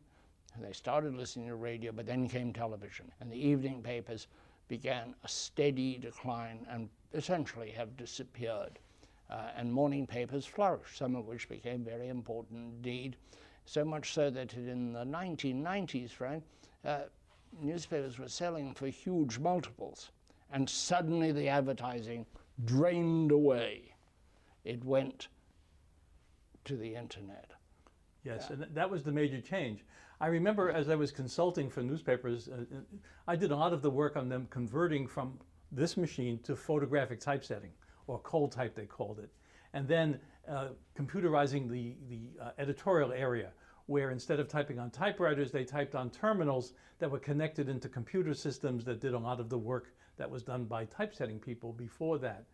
they 0.62 0.72
started 0.72 1.14
listening 1.14 1.50
to 1.50 1.56
radio, 1.56 1.92
but 1.92 2.06
then 2.06 2.30
came 2.30 2.54
television. 2.54 3.12
And 3.20 3.30
the 3.30 3.36
evening 3.36 3.84
papers 3.84 4.28
began 4.70 5.14
a 5.26 5.28
steady 5.28 5.98
decline 5.98 6.66
and 6.70 6.88
essentially 7.14 7.72
have 7.72 7.98
disappeared. 7.98 8.80
Uh, 9.30 9.50
and 9.58 9.74
morning 9.74 10.08
papers 10.08 10.46
flourished, 10.46 10.98
some 10.98 11.18
of 11.18 11.26
which 11.26 11.50
became 11.50 11.84
very 11.84 12.08
important 12.08 12.76
indeed. 12.76 13.18
So 13.68 13.84
much 13.84 14.14
so 14.14 14.30
that 14.30 14.54
in 14.54 14.94
the 14.94 15.04
1990s, 15.04 16.12
Frank, 16.12 16.44
uh, 16.86 17.00
newspapers 17.62 18.18
were 18.18 18.30
selling 18.30 18.74
for 18.74 18.88
huge 18.88 19.40
multiples. 19.40 20.10
And 20.54 20.70
suddenly 20.70 21.34
the 21.34 21.50
advertising 21.50 22.26
drained 22.64 23.32
away. 23.32 23.94
It 24.64 24.86
went 24.86 25.28
to 26.64 26.78
the 26.78 26.96
internet. 26.96 27.52
Yes, 28.24 28.48
yeah. 28.50 28.56
and 28.64 28.76
that 28.76 28.90
was 28.90 29.04
the 29.04 29.12
major 29.12 29.42
change. 29.42 29.84
I 30.22 30.28
remember 30.28 30.72
as 30.72 30.88
I 30.88 30.96
was 30.96 31.12
consulting 31.12 31.70
for 31.70 31.84
newspapers, 31.84 32.48
uh, 32.48 32.62
uh, 32.74 32.80
I 33.28 33.36
did 33.36 33.52
a 33.52 33.56
lot 33.56 33.74
of 33.74 33.82
the 33.82 33.92
work 33.92 34.16
on 34.16 34.30
them 34.30 34.48
converting 34.50 35.08
from 35.08 35.38
this 35.74 35.98
machine 35.98 36.40
to 36.44 36.56
photographic 36.56 37.20
typesetting, 37.20 37.72
or 38.08 38.20
cold 38.20 38.54
type 38.54 38.76
they 38.76 38.86
called 38.86 39.20
it, 39.20 39.30
and 39.78 39.88
then 39.88 40.20
uh, 40.50 40.70
computerizing 40.98 41.70
the, 41.70 41.94
the 42.10 42.44
uh, 42.44 42.50
editorial 42.58 43.12
area, 43.14 43.52
where 43.86 44.10
instead 44.10 44.40
of 44.40 44.48
typing 44.48 44.80
on 44.80 44.90
typewriters, 44.90 45.52
they 45.52 45.64
typed 45.64 45.94
on 45.94 46.10
terminals 46.10 46.74
that 46.98 47.12
were 47.12 47.20
connected 47.20 47.70
into 47.70 47.88
computer 47.88 48.34
systems 48.34 48.84
that 48.86 49.00
did 49.00 49.14
a 49.14 49.20
lot 49.20 49.40
of 49.40 49.50
the 49.50 49.58
work 49.58 49.94
that 50.18 50.28
was 50.28 50.42
done 50.42 50.66
by 50.66 50.84
typesetting 50.86 51.38
people 51.38 51.74
before 51.74 52.18
that. 52.18 52.46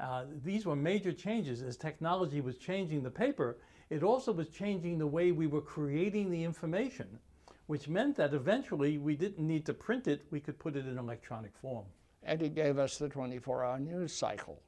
Uh, 0.00 0.24
these 0.42 0.64
were 0.64 0.74
major 0.74 1.12
changes 1.12 1.60
as 1.60 1.76
technology 1.76 2.40
was 2.40 2.56
changing 2.56 3.02
the 3.02 3.10
paper. 3.10 3.58
It 3.90 4.02
also 4.02 4.32
was 4.32 4.48
changing 4.48 4.96
the 4.96 5.06
way 5.06 5.30
we 5.30 5.46
were 5.46 5.60
creating 5.60 6.30
the 6.30 6.42
information, 6.42 7.18
which 7.66 7.86
meant 7.86 8.16
that 8.16 8.32
eventually 8.32 8.96
we 8.96 9.14
didn't 9.14 9.46
need 9.46 9.66
to 9.66 9.74
print 9.74 10.08
it, 10.08 10.22
we 10.30 10.40
could 10.40 10.58
put 10.58 10.76
it 10.76 10.86
in 10.86 10.96
electronic 10.96 11.54
form. 11.54 11.84
And 12.22 12.40
it 12.40 12.54
gave 12.54 12.78
us 12.78 12.96
the 12.96 13.10
24 13.10 13.62
hour 13.62 13.78
news 13.78 14.14
cycle. 14.14 14.62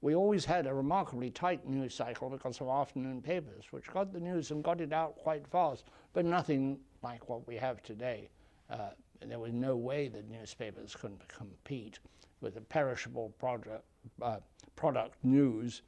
We 0.00 0.14
always 0.14 0.44
had 0.44 0.66
a 0.66 0.74
remarkably 0.74 1.30
tight 1.30 1.66
news 1.66 1.94
cycle 1.94 2.30
because 2.30 2.60
of 2.60 2.68
afternoon 2.68 3.20
papers, 3.20 3.64
which 3.72 3.88
got 3.88 4.12
the 4.12 4.20
news 4.20 4.52
and 4.52 4.62
got 4.62 4.80
it 4.80 4.92
out 4.92 5.16
quite 5.16 5.46
fast, 5.46 5.86
but 6.12 6.24
nothing 6.24 6.78
like 7.02 7.28
what 7.28 7.46
we 7.48 7.56
have 7.56 7.82
today. 7.82 8.28
Uh, 8.70 8.90
there 9.20 9.40
was 9.40 9.52
no 9.52 9.74
way 9.74 10.06
that 10.08 10.30
newspapers 10.30 10.94
could 10.94 11.16
compete 11.26 11.98
with 12.40 12.56
a 12.56 12.60
perishable 12.60 13.30
product, 13.40 13.84
uh, 14.22 14.38
product 14.76 15.16
news 15.24 15.82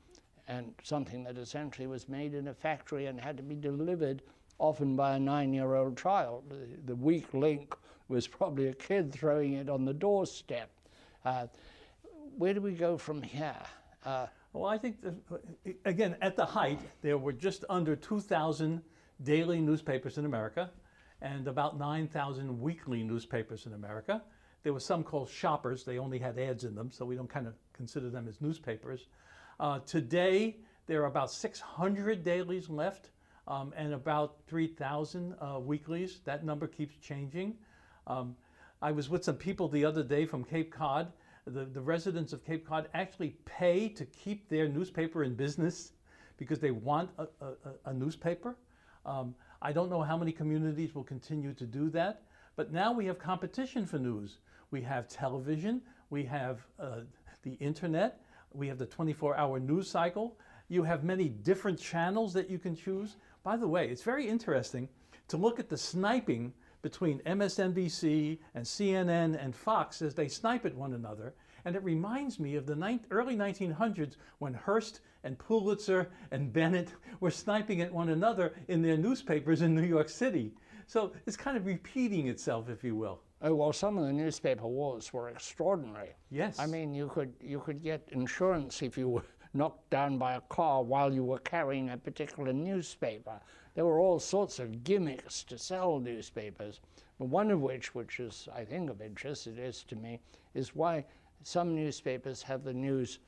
and 0.49 0.75
something 0.83 1.23
that 1.23 1.39
essentially 1.39 1.87
was 1.87 2.09
made 2.09 2.35
in 2.35 2.49
a 2.49 2.55
factory 2.55 3.07
and 3.07 3.21
had 3.21 3.37
to 3.37 3.43
be 3.43 3.55
delivered 3.55 4.23
often 4.59 4.97
by 4.97 5.15
a 5.15 5.19
nine-year-old 5.19 5.97
child. 5.97 6.43
The, 6.51 6.67
the, 6.87 6.97
weak 6.97 7.33
link 7.33 7.75
was 8.09 8.27
probably 8.27 8.67
a 8.67 8.75
kid 8.75 9.13
throwing 9.13 9.55
it 9.55 9.69
on 9.69 9.85
the 9.85 9.95
doorstep. 9.95 10.69
Uh, 11.25 11.47
where 12.37 12.53
do 12.53 12.61
we 12.61 12.73
go 12.73 12.99
from 12.99 13.23
here? 13.23 13.55
Uh, 14.05 14.27
well, 14.53 14.67
I 14.67 14.79
think, 14.79 15.03
that, 15.03 15.15
again, 15.85 16.17
at 16.21 16.37
the 16.37 16.45
height, 16.45 16.81
there 17.03 17.19
were 17.19 17.33
just 17.33 17.65
under 17.69 17.95
2,000 17.95 18.83
daily 19.23 19.61
newspapers 19.61 20.19
in 20.19 20.25
America 20.25 20.71
and 21.23 21.47
about 21.47 21.79
9,000 21.79 22.61
weekly 22.61 23.03
newspapers 23.03 23.67
in 23.67 23.75
America. 23.75 24.23
There 24.63 24.73
were 24.73 24.81
some 24.81 25.05
called 25.05 25.29
shoppers. 25.29 25.85
They 25.85 25.99
only 25.99 26.19
had 26.19 26.39
ads 26.39 26.65
in 26.65 26.75
them, 26.75 26.91
so 26.91 27.05
we 27.05 27.15
don't 27.15 27.29
kind 27.29 27.47
of 27.47 27.55
consider 27.73 28.11
them 28.11 28.27
as 28.29 28.41
newspapers. 28.41 29.07
Uh, 29.59 29.81
today, 29.81 30.57
there 30.87 31.03
are 31.03 31.07
about 31.07 31.31
600 31.31 32.25
dailies 32.25 32.69
left 32.69 33.11
um, 33.47 33.73
and 33.77 33.93
about 33.93 34.37
3,000 34.49 35.35
uh, 35.41 35.61
weeklies. 35.61 36.21
That 36.25 36.45
number 36.45 36.67
keeps 36.67 36.97
changing. 36.97 37.55
Um, 38.07 38.37
I 38.83 38.93
was 38.93 39.11
with 39.11 39.25
some 39.25 39.37
people 39.37 39.69
the 39.69 39.85
other 39.85 40.03
day 40.03 40.25
from 40.25 40.45
Cape 40.45 40.73
Cod. 40.73 41.13
The, 41.47 41.65
the 41.65 41.81
residents 41.81 42.33
of 42.33 42.45
Cape 42.45 42.67
Cod 42.67 42.89
actually 42.95 43.37
pay 43.45 43.89
to 43.89 44.05
keep 44.07 44.49
their 44.49 44.69
newspaper 44.69 45.25
in 45.25 45.35
business 45.35 45.93
because 46.37 46.59
they 46.59 46.71
want 46.71 47.11
a, 47.19 47.27
a, 47.45 47.55
a 47.87 47.95
newspaper. 47.95 48.57
Um, 49.07 49.35
I 49.63 49.73
don't 49.73 49.91
know 49.91 50.03
how 50.03 50.17
many 50.17 50.33
communities 50.33 50.95
will 50.95 51.05
continue 51.05 51.53
to 51.55 51.67
do 51.67 51.91
that, 51.91 52.23
but 52.57 52.73
now 52.73 52.93
we 52.93 53.07
have 53.07 53.19
competition 53.19 53.87
for 53.87 53.99
news. 53.99 54.39
We 54.71 54.81
have 54.83 55.09
television, 55.09 55.83
we 56.11 56.25
have 56.25 56.61
uh, 56.79 57.01
the 57.43 57.55
internet, 57.55 58.21
we 58.53 58.69
have 58.69 58.79
the 58.79 58.87
24 58.87 59.37
hour 59.37 59.61
news 59.61 59.89
cycle. 59.89 60.37
You 60.69 60.83
have 60.85 61.05
many 61.05 61.29
different 61.29 61.79
channels 61.79 62.33
that 62.35 62.49
you 62.49 62.59
can 62.59 62.77
choose. 62.77 63.17
By 63.43 63.57
the 63.57 63.67
way, 63.67 63.89
it's 63.89 64.03
very 64.03 64.29
interesting 64.29 64.89
to 65.29 65.37
look 65.37 65.59
at 65.59 65.69
the 65.69 65.77
sniping 65.77 66.53
between 66.83 67.21
MSNBC 67.21 68.39
and 68.55 68.65
CNN 68.65 69.43
and 69.43 69.55
Fox 69.55 70.03
as 70.03 70.15
they 70.15 70.29
snipe 70.29 70.65
at 70.65 70.75
one 70.75 70.95
another. 70.95 71.35
And 71.65 71.77
it 71.77 71.85
reminds 71.85 72.41
me 72.41 72.57
of 72.57 72.67
the 72.67 73.01
early 73.11 73.37
1900s 73.37 74.17
when 74.39 74.55
Hearst 74.55 75.01
and 75.25 75.39
Pulitzer 75.39 76.11
and 76.31 76.53
Bennett 76.53 76.95
were 77.21 77.31
sniping 77.31 77.81
at 77.83 77.93
one 77.93 78.09
another 78.09 78.55
in 78.69 78.83
their 78.83 78.97
newspapers 78.97 79.63
in 79.63 79.75
New 79.75 79.83
York 79.83 80.09
City. 80.09 80.55
So 80.87 81.13
it's 81.27 81.37
kind 81.37 81.57
of 81.57 81.67
repeating 81.67 82.29
itself, 82.29 82.69
if 82.69 82.83
you 82.83 82.97
will. 82.97 83.21
Oh 83.43 83.55
well, 83.55 83.73
some 83.73 83.97
of 83.97 84.07
the 84.07 84.13
newspaper 84.13 84.67
wars 84.67 85.13
were 85.13 85.29
extraordinary. 85.29 86.11
Yes. 86.31 86.59
I 86.59 86.67
mean, 86.67 86.93
you 86.93 87.09
could 87.09 87.33
you 87.41 87.61
could 87.61 87.83
get 87.83 88.07
insurance 88.13 88.83
if 88.83 88.99
you 88.99 89.09
were 89.09 89.23
knocked 89.55 89.89
down 89.91 90.19
by 90.19 90.35
a 90.35 90.41
car 90.43 90.83
while 90.83 91.13
you 91.13 91.25
were 91.25 91.39
carrying 91.39 91.91
a 91.91 91.97
particular 91.97 92.53
newspaper. 92.53 93.41
There 93.75 93.85
were 93.85 94.01
all 94.01 94.19
sorts 94.19 94.59
of 94.59 94.85
gimmicks 94.85 95.45
to 95.45 95.57
sell 95.57 95.99
newspapers, 96.01 96.81
but 97.19 97.27
one 97.27 97.51
of 97.51 97.61
which, 97.61 97.95
which 97.95 98.19
is 98.19 98.49
I 98.55 98.65
think 98.65 98.91
of 98.91 99.01
interest, 99.01 99.47
it 99.47 99.59
is 99.59 99.85
to 99.85 99.97
me, 99.97 100.21
is 100.55 100.75
why 100.75 101.05
some 101.43 101.75
newspapers 101.75 102.43
have 102.43 102.65
the 102.65 102.75
news 102.75 103.19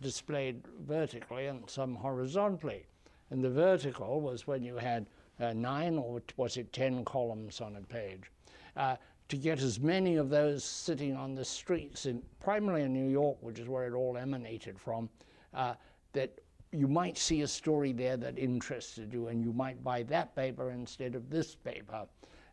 displayed 0.00 0.62
vertically 0.86 1.46
and 1.46 1.68
some 1.70 1.94
horizontally. 1.94 2.86
And 3.30 3.42
the 3.42 3.50
vertical 3.50 4.20
was 4.20 4.46
when 4.46 4.62
you 4.62 4.76
had 4.76 5.06
uh, 5.40 5.52
nine 5.52 5.96
or 5.96 6.20
was 6.36 6.56
it 6.56 6.72
ten 6.72 7.04
columns 7.04 7.60
on 7.60 7.76
a 7.76 7.80
page. 7.80 8.30
Uh, 8.76 8.96
to 9.28 9.36
get 9.36 9.62
as 9.62 9.80
many 9.80 10.16
of 10.16 10.28
those 10.28 10.62
sitting 10.62 11.16
on 11.16 11.34
the 11.34 11.44
streets, 11.44 12.04
in, 12.04 12.22
primarily 12.40 12.82
in 12.82 12.92
New 12.92 13.08
York, 13.08 13.38
which 13.40 13.58
is 13.58 13.68
where 13.68 13.86
it 13.86 13.94
all 13.94 14.18
emanated 14.18 14.78
from, 14.78 15.08
uh, 15.54 15.74
that 16.12 16.38
you 16.72 16.88
might 16.88 17.18
see 17.18 17.42
a 17.42 17.48
story 17.48 17.92
there 17.92 18.16
that 18.16 18.38
interested 18.38 19.12
you, 19.12 19.28
and 19.28 19.44
you 19.44 19.52
might 19.52 19.84
buy 19.84 20.02
that 20.04 20.34
paper 20.34 20.70
instead 20.70 21.14
of 21.14 21.28
this 21.28 21.54
paper. 21.54 22.06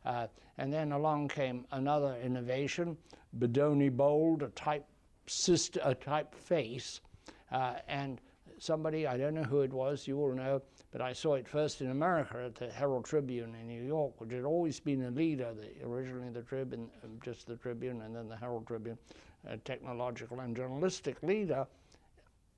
Uh, 0.05 0.27
and 0.57 0.71
then 0.71 0.91
along 0.91 1.29
came 1.29 1.65
another 1.71 2.17
innovation, 2.21 2.97
Bodoni 3.37 3.89
Bold, 3.89 4.43
a 4.43 4.49
type, 4.49 4.85
sister, 5.25 5.79
a 5.83 5.95
typeface, 5.95 6.99
uh, 7.51 7.75
and 7.87 8.19
somebody, 8.57 9.07
I 9.07 9.17
don't 9.17 9.33
know 9.33 9.43
who 9.43 9.61
it 9.61 9.71
was, 9.71 10.07
you 10.07 10.19
all 10.19 10.33
know, 10.33 10.61
but 10.91 11.01
I 11.01 11.13
saw 11.13 11.35
it 11.35 11.47
first 11.47 11.81
in 11.81 11.91
America 11.91 12.43
at 12.45 12.55
the 12.55 12.69
Herald 12.69 13.05
Tribune 13.05 13.55
in 13.55 13.67
New 13.67 13.83
York, 13.83 14.19
which 14.19 14.31
had 14.31 14.43
always 14.43 14.79
been 14.79 15.03
a 15.03 15.11
leader, 15.11 15.53
the, 15.53 15.85
originally 15.85 16.29
the 16.29 16.41
Tribune, 16.41 16.89
um, 17.03 17.19
just 17.23 17.47
the 17.47 17.55
Tribune, 17.55 18.01
and 18.01 18.15
then 18.15 18.27
the 18.27 18.35
Herald 18.35 18.67
Tribune, 18.67 18.97
a 19.47 19.57
technological 19.57 20.41
and 20.41 20.55
journalistic 20.55 21.21
leader, 21.23 21.65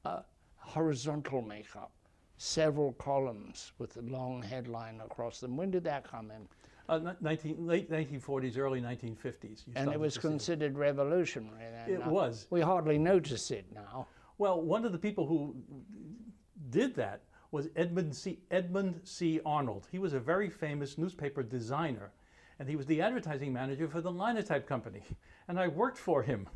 uh, 0.05 0.21
horizontal 0.61 1.41
makeup, 1.41 1.91
several 2.37 2.93
columns 2.93 3.73
with 3.77 3.97
a 3.97 4.01
long 4.01 4.41
headline 4.41 5.01
across 5.03 5.39
them. 5.39 5.57
When 5.57 5.71
did 5.71 5.83
that 5.83 6.09
come 6.09 6.31
in? 6.31 6.47
Uh, 6.89 7.13
19, 7.21 7.67
late 7.67 7.89
1940s, 7.89 8.57
early 8.57 8.81
1950s. 8.81 9.63
And 9.75 9.91
it 9.91 9.99
was 9.99 10.17
considered 10.17 10.77
revolutionary 10.77 11.65
then. 11.71 11.95
It 11.95 11.99
now. 11.99 12.09
was. 12.09 12.47
We 12.49 12.61
hardly 12.61 12.97
notice 12.97 13.51
it 13.51 13.65
now. 13.73 14.07
Well, 14.37 14.61
one 14.61 14.85
of 14.85 14.91
the 14.91 14.97
people 14.97 15.25
who 15.25 15.55
did 16.69 16.95
that 16.95 17.21
was 17.51 17.69
Edmund 17.75 18.15
C. 18.15 18.39
Edmund 18.49 19.01
C. 19.03 19.39
Arnold. 19.45 19.87
He 19.91 19.99
was 19.99 20.13
a 20.13 20.19
very 20.19 20.49
famous 20.49 20.97
newspaper 20.97 21.43
designer, 21.43 22.11
and 22.59 22.67
he 22.67 22.75
was 22.75 22.85
the 22.85 23.01
advertising 23.01 23.53
manager 23.53 23.87
for 23.87 24.01
the 24.01 24.11
Linotype 24.11 24.67
Company. 24.67 25.03
And 25.47 25.59
I 25.59 25.67
worked 25.67 25.97
for 25.97 26.23
him. 26.23 26.47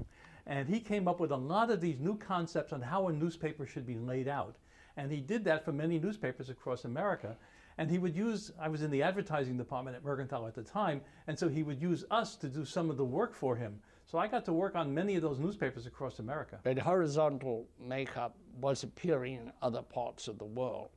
And 0.47 0.69
he 0.69 0.79
came 0.79 1.07
up 1.07 1.19
with 1.19 1.31
a 1.31 1.37
lot 1.37 1.71
of 1.71 1.81
these 1.81 1.99
new 1.99 2.17
concepts 2.17 2.71
on 2.71 2.81
how 2.81 3.07
a 3.07 3.13
newspaper 3.13 3.65
should 3.65 3.85
be 3.85 3.97
laid 3.97 4.27
out. 4.27 4.57
And 4.97 5.11
he 5.11 5.19
did 5.19 5.43
that 5.45 5.65
for 5.65 5.71
many 5.71 5.99
newspapers 5.99 6.49
across 6.49 6.85
America. 6.85 7.35
And 7.77 7.89
he 7.89 7.97
would 7.97 8.15
use, 8.15 8.51
I 8.59 8.69
was 8.69 8.81
in 8.81 8.91
the 8.91 9.03
advertising 9.03 9.57
department 9.57 9.97
at 9.97 10.03
Mergenthaler 10.03 10.47
at 10.47 10.55
the 10.55 10.63
time, 10.63 11.01
and 11.27 11.37
so 11.37 11.49
he 11.49 11.63
would 11.63 11.81
use 11.81 12.05
us 12.09 12.35
to 12.37 12.47
do 12.47 12.63
some 12.63 12.89
of 12.89 12.95
the 12.95 13.03
work 13.03 13.33
for 13.33 13.55
him. 13.55 13.79
So 14.05 14.17
I 14.17 14.27
got 14.27 14.45
to 14.45 14.53
work 14.53 14.75
on 14.75 14.93
many 14.93 15.15
of 15.15 15.23
those 15.23 15.39
newspapers 15.39 15.85
across 15.87 16.19
America. 16.19 16.59
But 16.63 16.77
horizontal 16.77 17.67
makeup 17.79 18.37
was 18.61 18.83
appearing 18.83 19.33
in 19.35 19.51
other 19.61 19.81
parts 19.81 20.27
of 20.27 20.37
the 20.37 20.45
world. 20.45 20.89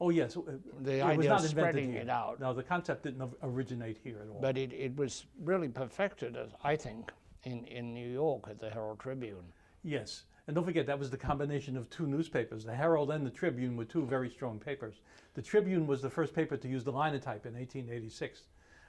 Oh 0.00 0.10
yes, 0.10 0.36
uh, 0.36 0.40
the 0.82 0.98
it 0.98 1.02
idea 1.02 1.16
was 1.16 1.26
not 1.26 1.44
of 1.44 1.50
spreading 1.50 1.92
here. 1.92 2.02
it 2.02 2.08
out. 2.10 2.40
No, 2.40 2.52
the 2.52 2.64
concept 2.64 3.04
didn't 3.04 3.32
originate 3.42 3.98
here 4.02 4.18
at 4.20 4.28
all. 4.28 4.40
But 4.40 4.58
it, 4.58 4.72
it 4.72 4.96
was 4.96 5.26
really 5.42 5.68
perfected, 5.68 6.36
I 6.62 6.74
think, 6.74 7.12
in, 7.44 7.64
in 7.64 7.94
New 7.94 8.08
York 8.08 8.44
at 8.48 8.60
the 8.60 8.70
Herald 8.70 9.00
Tribune. 9.00 9.52
Yes, 9.82 10.24
And 10.46 10.54
don't 10.54 10.64
forget, 10.64 10.86
that 10.86 10.98
was 10.98 11.10
the 11.10 11.16
combination 11.16 11.76
of 11.76 11.88
two 11.88 12.06
newspapers. 12.06 12.64
The 12.64 12.74
Herald 12.74 13.10
and 13.10 13.26
the 13.26 13.30
Tribune 13.30 13.76
were 13.76 13.84
two 13.84 14.04
very 14.04 14.30
strong 14.30 14.58
papers. 14.58 15.00
The 15.34 15.42
Tribune 15.42 15.86
was 15.86 16.02
the 16.02 16.10
first 16.10 16.34
paper 16.34 16.56
to 16.56 16.68
use 16.68 16.84
the 16.84 16.92
linotype 16.92 17.46
in 17.46 17.54
1886, 17.54 18.42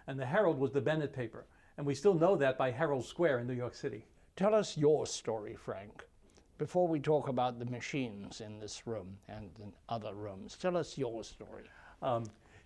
and 0.07 0.19
the 0.19 0.25
Herald 0.25 0.59
was 0.59 0.71
the 0.71 0.81
Bennett 0.81 1.13
paper. 1.13 1.45
And 1.77 1.85
we 1.85 1.95
still 1.95 2.13
know 2.13 2.35
that 2.37 2.57
by 2.57 2.71
Herald 2.71 3.05
Square 3.05 3.39
in 3.39 3.47
New 3.47 3.53
York 3.53 3.75
City. 3.75 4.05
Tell 4.35 4.53
us 4.53 4.77
your 4.77 5.05
story, 5.05 5.55
Frank. 5.55 6.05
Before 6.57 6.87
we 6.87 6.99
talk 6.99 7.27
about 7.27 7.59
the 7.59 7.65
machines 7.65 8.39
in 8.39 8.59
this 8.59 8.87
room 8.87 9.17
and 9.27 9.49
in 9.61 9.73
other 9.89 10.13
rooms, 10.13 10.55
tell 10.55 10.77
us 10.77 10.97
your 10.97 11.23
story. 11.23 11.63
Um, 12.01 12.23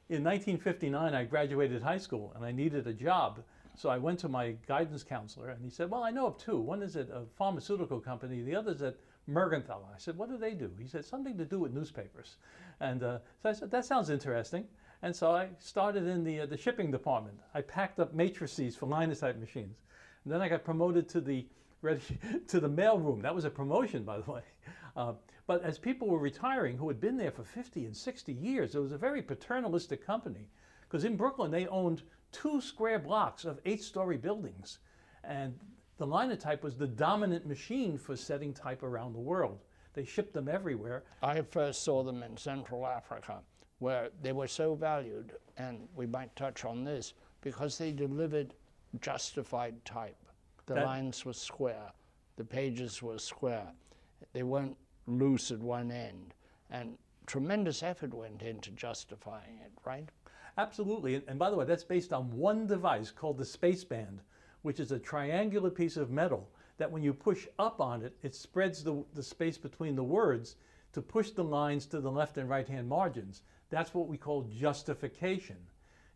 in 0.10 0.24
1959, 0.24 1.14
I 1.14 1.24
graduated 1.24 1.82
high 1.82 1.98
school 1.98 2.34
and 2.36 2.44
I 2.44 2.52
needed 2.52 2.88
a 2.88 2.94
job. 2.94 3.42
So 3.80 3.88
I 3.88 3.98
went 3.98 4.20
to 4.20 4.28
my 4.28 4.56
guidance 4.68 5.06
counselor 5.06 5.52
and 5.52 5.64
he 5.64 5.70
said, 5.70 5.90
Well, 5.90 6.04
I 6.04 6.12
know 6.12 6.28
of 6.28 6.38
two. 6.38 6.60
One 6.60 6.84
is 6.84 6.98
at 6.98 7.08
a 7.10 7.22
pharmaceutical 7.38 8.02
company, 8.02 8.42
the 8.42 8.54
other 8.54 8.74
is 8.74 8.82
at 8.82 8.98
Mergenthaler. 9.26 9.88
I 9.96 9.98
said, 9.98 10.18
What 10.18 10.30
do 10.30 10.38
they 10.38 10.54
do? 10.54 10.70
He 10.78 10.86
said, 10.86 11.06
Something 11.06 11.38
to 11.38 11.46
do 11.46 11.60
with 11.60 11.72
newspapers. 11.72 12.36
And 12.82 13.04
uh, 13.04 13.20
so 13.42 13.48
I 13.48 13.54
said, 13.54 13.72
That 13.72 13.86
sounds 13.86 14.10
interesting. 14.10 14.66
And 15.02 15.16
so 15.16 15.32
I 15.32 15.48
started 15.60 16.08
in 16.08 16.26
the, 16.26 16.42
uh, 16.42 16.46
the 16.46 16.58
shipping 16.58 16.92
department. 16.92 17.40
I 17.54 17.62
packed 17.62 18.02
up 18.02 18.14
matrices 18.14 18.76
for 18.76 18.86
linotype 18.86 19.40
machines. 19.40 19.78
And 20.26 20.34
then 20.34 20.42
I 20.42 20.50
got 20.50 20.66
promoted 20.66 21.08
to 21.10 21.22
the, 21.22 21.48
to 22.50 22.60
the 22.60 22.68
mail 22.68 23.00
room. 23.00 23.22
That 23.22 23.34
was 23.34 23.46
a 23.46 23.50
promotion, 23.50 24.04
by 24.04 24.20
the 24.20 24.30
way. 24.30 24.42
Uh, 24.98 25.14
but 25.48 25.64
as 25.64 25.80
people 25.80 26.10
were 26.10 26.20
retiring 26.20 26.78
who 26.78 26.90
had 26.90 27.00
been 27.00 27.16
there 27.16 27.32
for 27.32 27.46
50 27.46 27.86
and 27.86 27.96
60 27.96 28.34
years, 28.34 28.76
it 28.76 28.80
was 28.80 28.92
a 28.92 28.98
very 28.98 29.22
paternalistic 29.22 30.06
company. 30.06 30.50
Because 30.90 31.06
in 31.06 31.16
Brooklyn, 31.16 31.52
they 31.52 31.68
owned 31.68 32.02
two 32.32 32.60
square 32.60 33.00
blocks 33.00 33.46
of 33.46 33.60
eight 33.66 33.84
story 33.84 34.18
buildings. 34.18 34.80
And 35.24 35.54
the 35.98 36.08
linotype 36.08 36.64
was 36.64 36.76
the 36.76 36.88
dominant 36.88 37.46
machine 37.46 37.98
for 37.98 38.16
setting 38.16 38.54
type 38.54 38.82
around 38.82 39.14
the 39.14 39.20
world. 39.20 39.60
They 39.94 40.06
shipped 40.06 40.34
them 40.34 40.48
everywhere. 40.48 41.04
I 41.22 41.42
first 41.42 41.84
saw 41.84 42.04
them 42.04 42.24
in 42.24 42.38
Central 42.38 42.88
Africa, 42.88 43.40
where 43.80 44.10
they 44.22 44.32
were 44.32 44.48
so 44.48 44.76
valued, 44.76 45.34
and 45.58 45.88
we 45.96 46.06
might 46.06 46.36
touch 46.36 46.66
on 46.66 46.84
this, 46.84 47.14
because 47.42 47.78
they 47.78 47.92
delivered 47.92 48.54
justified 49.02 49.84
type. 49.86 50.18
The 50.66 50.76
that, 50.76 50.86
lines 50.86 51.26
were 51.26 51.34
square, 51.34 51.92
the 52.38 52.46
pages 52.46 53.02
were 53.02 53.20
square, 53.20 53.68
they 54.34 54.44
weren't 54.44 54.78
loose 55.08 55.52
at 55.52 55.60
one 55.60 55.92
end. 55.92 56.34
And 56.70 56.98
tremendous 57.26 57.84
effort 57.84 58.14
went 58.14 58.42
into 58.42 58.72
justifying 58.72 59.60
it, 59.66 59.72
right? 59.86 60.08
Absolutely. 60.60 61.22
And, 61.26 61.40
by 61.40 61.50
the 61.50 61.56
way, 61.56 61.64
that's 61.64 61.86
based 61.86 62.12
on 62.12 62.36
one 62.38 62.68
device 62.68 63.12
called 63.12 63.38
the 63.38 63.46
spaceband, 63.46 64.20
which 64.62 64.82
is 64.82 64.92
a 64.92 65.00
triangular 65.00 65.70
piece 65.70 65.96
of 65.96 66.12
metal 66.12 66.50
that 66.78 66.92
when 66.92 67.02
you 67.02 67.14
push 67.14 67.48
up 67.58 67.80
on 67.80 68.02
it, 68.02 68.14
it 68.24 68.36
spreads 68.36 68.84
the, 68.84 69.06
the 69.14 69.24
space 69.24 69.58
between 69.58 69.96
the 69.96 70.04
words 70.04 70.58
to 70.92 71.02
push 71.02 71.30
the 71.30 71.44
lines 71.46 71.86
to 71.86 72.02
the 72.02 72.12
left 72.12 72.38
and 72.38 72.50
right 72.50 72.68
hand 72.68 72.90
margins. 72.90 73.42
That's 73.70 73.94
what 73.94 74.10
we 74.10 74.18
call 74.18 74.50
justification. 74.54 75.56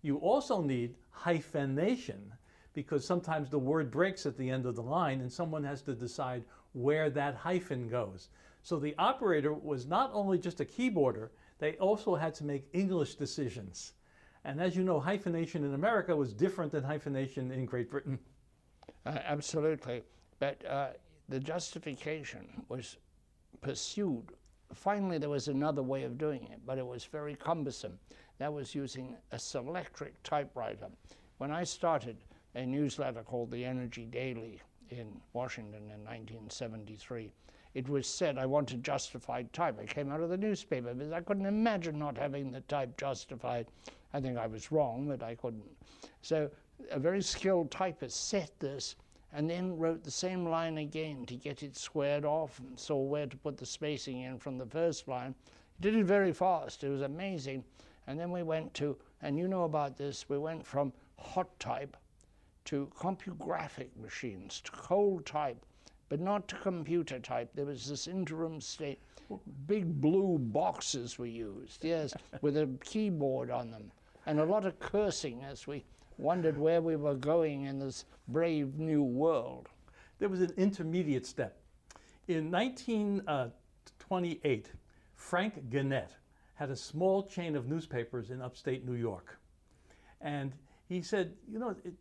You 0.02 0.18
also 0.18 0.62
need 0.62 0.96
hyphenation 1.12 2.34
because 2.74 3.08
sometimes 3.08 3.50
the 3.50 3.60
word 3.60 3.92
breaks 3.92 4.26
at 4.26 4.38
the 4.38 4.50
end 4.50 4.66
of 4.66 4.76
the 4.76 4.84
line 4.84 5.22
and 5.22 5.32
someone 5.32 5.64
has 5.64 5.82
to 5.84 5.94
decide 5.94 6.44
where 6.74 7.10
that 7.12 7.36
hyphen 7.36 7.88
goes. 7.88 8.28
So 8.62 8.78
the 8.78 8.96
operator 8.98 9.54
was 9.54 9.86
not 9.86 10.12
only 10.14 10.38
just 10.38 10.60
a 10.60 10.66
keyboarder, 10.66 11.30
they 11.60 11.78
also 11.78 12.16
had 12.16 12.34
to 12.36 12.44
make 12.44 12.68
English 12.74 13.16
decisions. 13.16 13.94
And 14.46 14.62
as 14.62 14.76
you 14.76 14.84
know, 14.84 15.00
hyphenation 15.00 15.64
in 15.64 15.74
America 15.74 16.16
was 16.16 16.34
different 16.34 16.72
than 16.72 16.84
hyphenation 16.84 17.52
in 17.52 17.66
Great 17.66 17.90
Britain. 17.90 18.20
Uh, 19.06 19.18
absolutely. 19.26 20.04
But 20.40 20.66
uh, 20.66 20.90
the 21.30 21.40
justification 21.40 22.64
was 22.68 22.98
pursued. 23.62 24.26
Finally, 24.74 25.18
there 25.18 25.30
was 25.30 25.48
another 25.48 25.84
way 25.84 26.04
of 26.04 26.18
doing 26.18 26.48
it, 26.52 26.60
but 26.66 26.78
it 26.78 26.86
was 26.86 27.06
very 27.06 27.36
cumbersome. 27.36 27.98
That 28.40 28.52
was 28.52 28.76
using 28.76 29.16
a 29.32 29.38
Selectric 29.38 30.12
typewriter. 30.24 30.88
When 31.38 31.52
I 31.52 31.64
started 31.64 32.18
a 32.56 32.66
newsletter 32.66 33.24
called 33.24 33.52
the 33.52 33.64
Energy 33.64 34.06
Daily 34.06 34.62
in 34.90 35.08
Washington 35.34 35.84
in 35.84 36.04
1973, 36.04 37.32
it 37.74 37.90
was 37.90 38.06
said 38.06 38.38
I 38.38 38.46
wanted 38.46 38.84
justified 38.84 39.52
type. 39.54 39.80
It 39.82 39.90
came 39.90 40.12
out 40.12 40.22
of 40.22 40.30
the 40.30 40.38
newspaper 40.38 40.94
because 40.94 41.12
I 41.12 41.22
couldn't 41.22 41.46
imagine 41.46 41.98
not 41.98 42.18
having 42.18 42.52
the 42.52 42.62
type 42.62 42.98
justified. 42.98 43.68
I 44.16 44.22
think 44.22 44.38
I 44.38 44.46
was 44.46 44.72
wrong, 44.72 45.08
but 45.08 45.24
I 45.24 45.34
couldn't. 45.34 45.64
So 46.22 46.50
a 46.92 47.00
very 47.00 47.22
skilled 47.22 47.72
typist 47.72 48.30
set 48.30 48.52
this 48.60 48.96
and 49.34 49.50
then 49.50 49.76
wrote 49.76 50.04
the 50.04 50.12
same 50.12 50.46
line 50.46 50.78
again 50.78 51.26
to 51.26 51.36
get 51.36 51.64
it 51.64 51.76
squared 51.76 52.24
off 52.24 52.60
and 52.60 52.80
saw 52.80 52.98
where 52.98 53.26
to 53.26 53.38
put 53.38 53.58
the 53.58 53.66
spacing 53.66 54.22
in 54.22 54.38
from 54.38 54.60
the 54.60 54.66
first 54.68 55.08
line. 55.08 55.34
He 55.78 55.82
did 55.82 55.96
it 55.96 56.06
very 56.06 56.32
fast. 56.32 56.84
It 56.84 56.90
was 56.90 57.02
amazing. 57.02 57.64
And 58.06 58.20
then 58.20 58.32
we 58.32 58.44
went 58.44 58.72
to, 58.76 58.96
and 59.24 59.40
you 59.40 59.48
know 59.48 59.64
about 59.64 59.98
this, 59.98 60.30
we 60.30 60.38
went 60.38 60.64
from 60.64 60.94
hot 61.18 61.60
type 61.60 61.98
to 62.66 62.92
CompuGraphic 62.96 63.90
machines, 64.00 64.62
to 64.62 64.72
cold 64.72 65.26
type, 65.26 65.66
but 66.10 66.20
not 66.20 66.48
to 66.50 66.56
computer 66.58 67.18
type. 67.18 67.50
There 67.56 67.66
was 67.66 67.88
this 67.88 68.08
interim 68.08 68.62
state. 68.62 69.00
Big 69.66 70.00
blue 70.00 70.38
boxes 70.38 71.18
were 71.18 71.26
used, 71.26 71.84
yes, 71.84 72.14
with 72.42 72.58
a 72.58 72.70
keyboard 72.84 73.50
on 73.50 73.72
them 73.72 73.92
and 74.26 74.40
a 74.40 74.46
lot 74.46 74.66
of 74.66 74.80
cursing 74.80 75.44
as 75.44 75.68
we 75.68 75.84
wondered 76.18 76.58
where 76.58 76.82
we 76.82 76.96
were 76.96 77.14
going 77.16 77.66
in 77.66 77.78
this 77.80 78.06
brave 78.28 78.80
new 78.80 79.04
world. 79.04 79.70
There 80.20 80.30
was 80.30 80.42
an 80.42 80.54
intermediate 80.58 81.26
step. 81.26 81.58
In 82.28 82.52
1928, 82.52 84.72
Frank 85.16 85.70
Gannett 85.70 86.12
had 86.56 86.70
a 86.70 86.76
small 86.76 87.24
chain 87.24 87.56
of 87.56 87.68
newspapers 87.68 88.30
in 88.30 88.42
upstate 88.42 88.86
New 88.86 88.96
York. 88.96 89.40
And 90.22 90.54
he 90.88 91.02
said, 91.02 91.34
You 91.52 91.58
know, 91.60 91.76
it, 91.84 91.94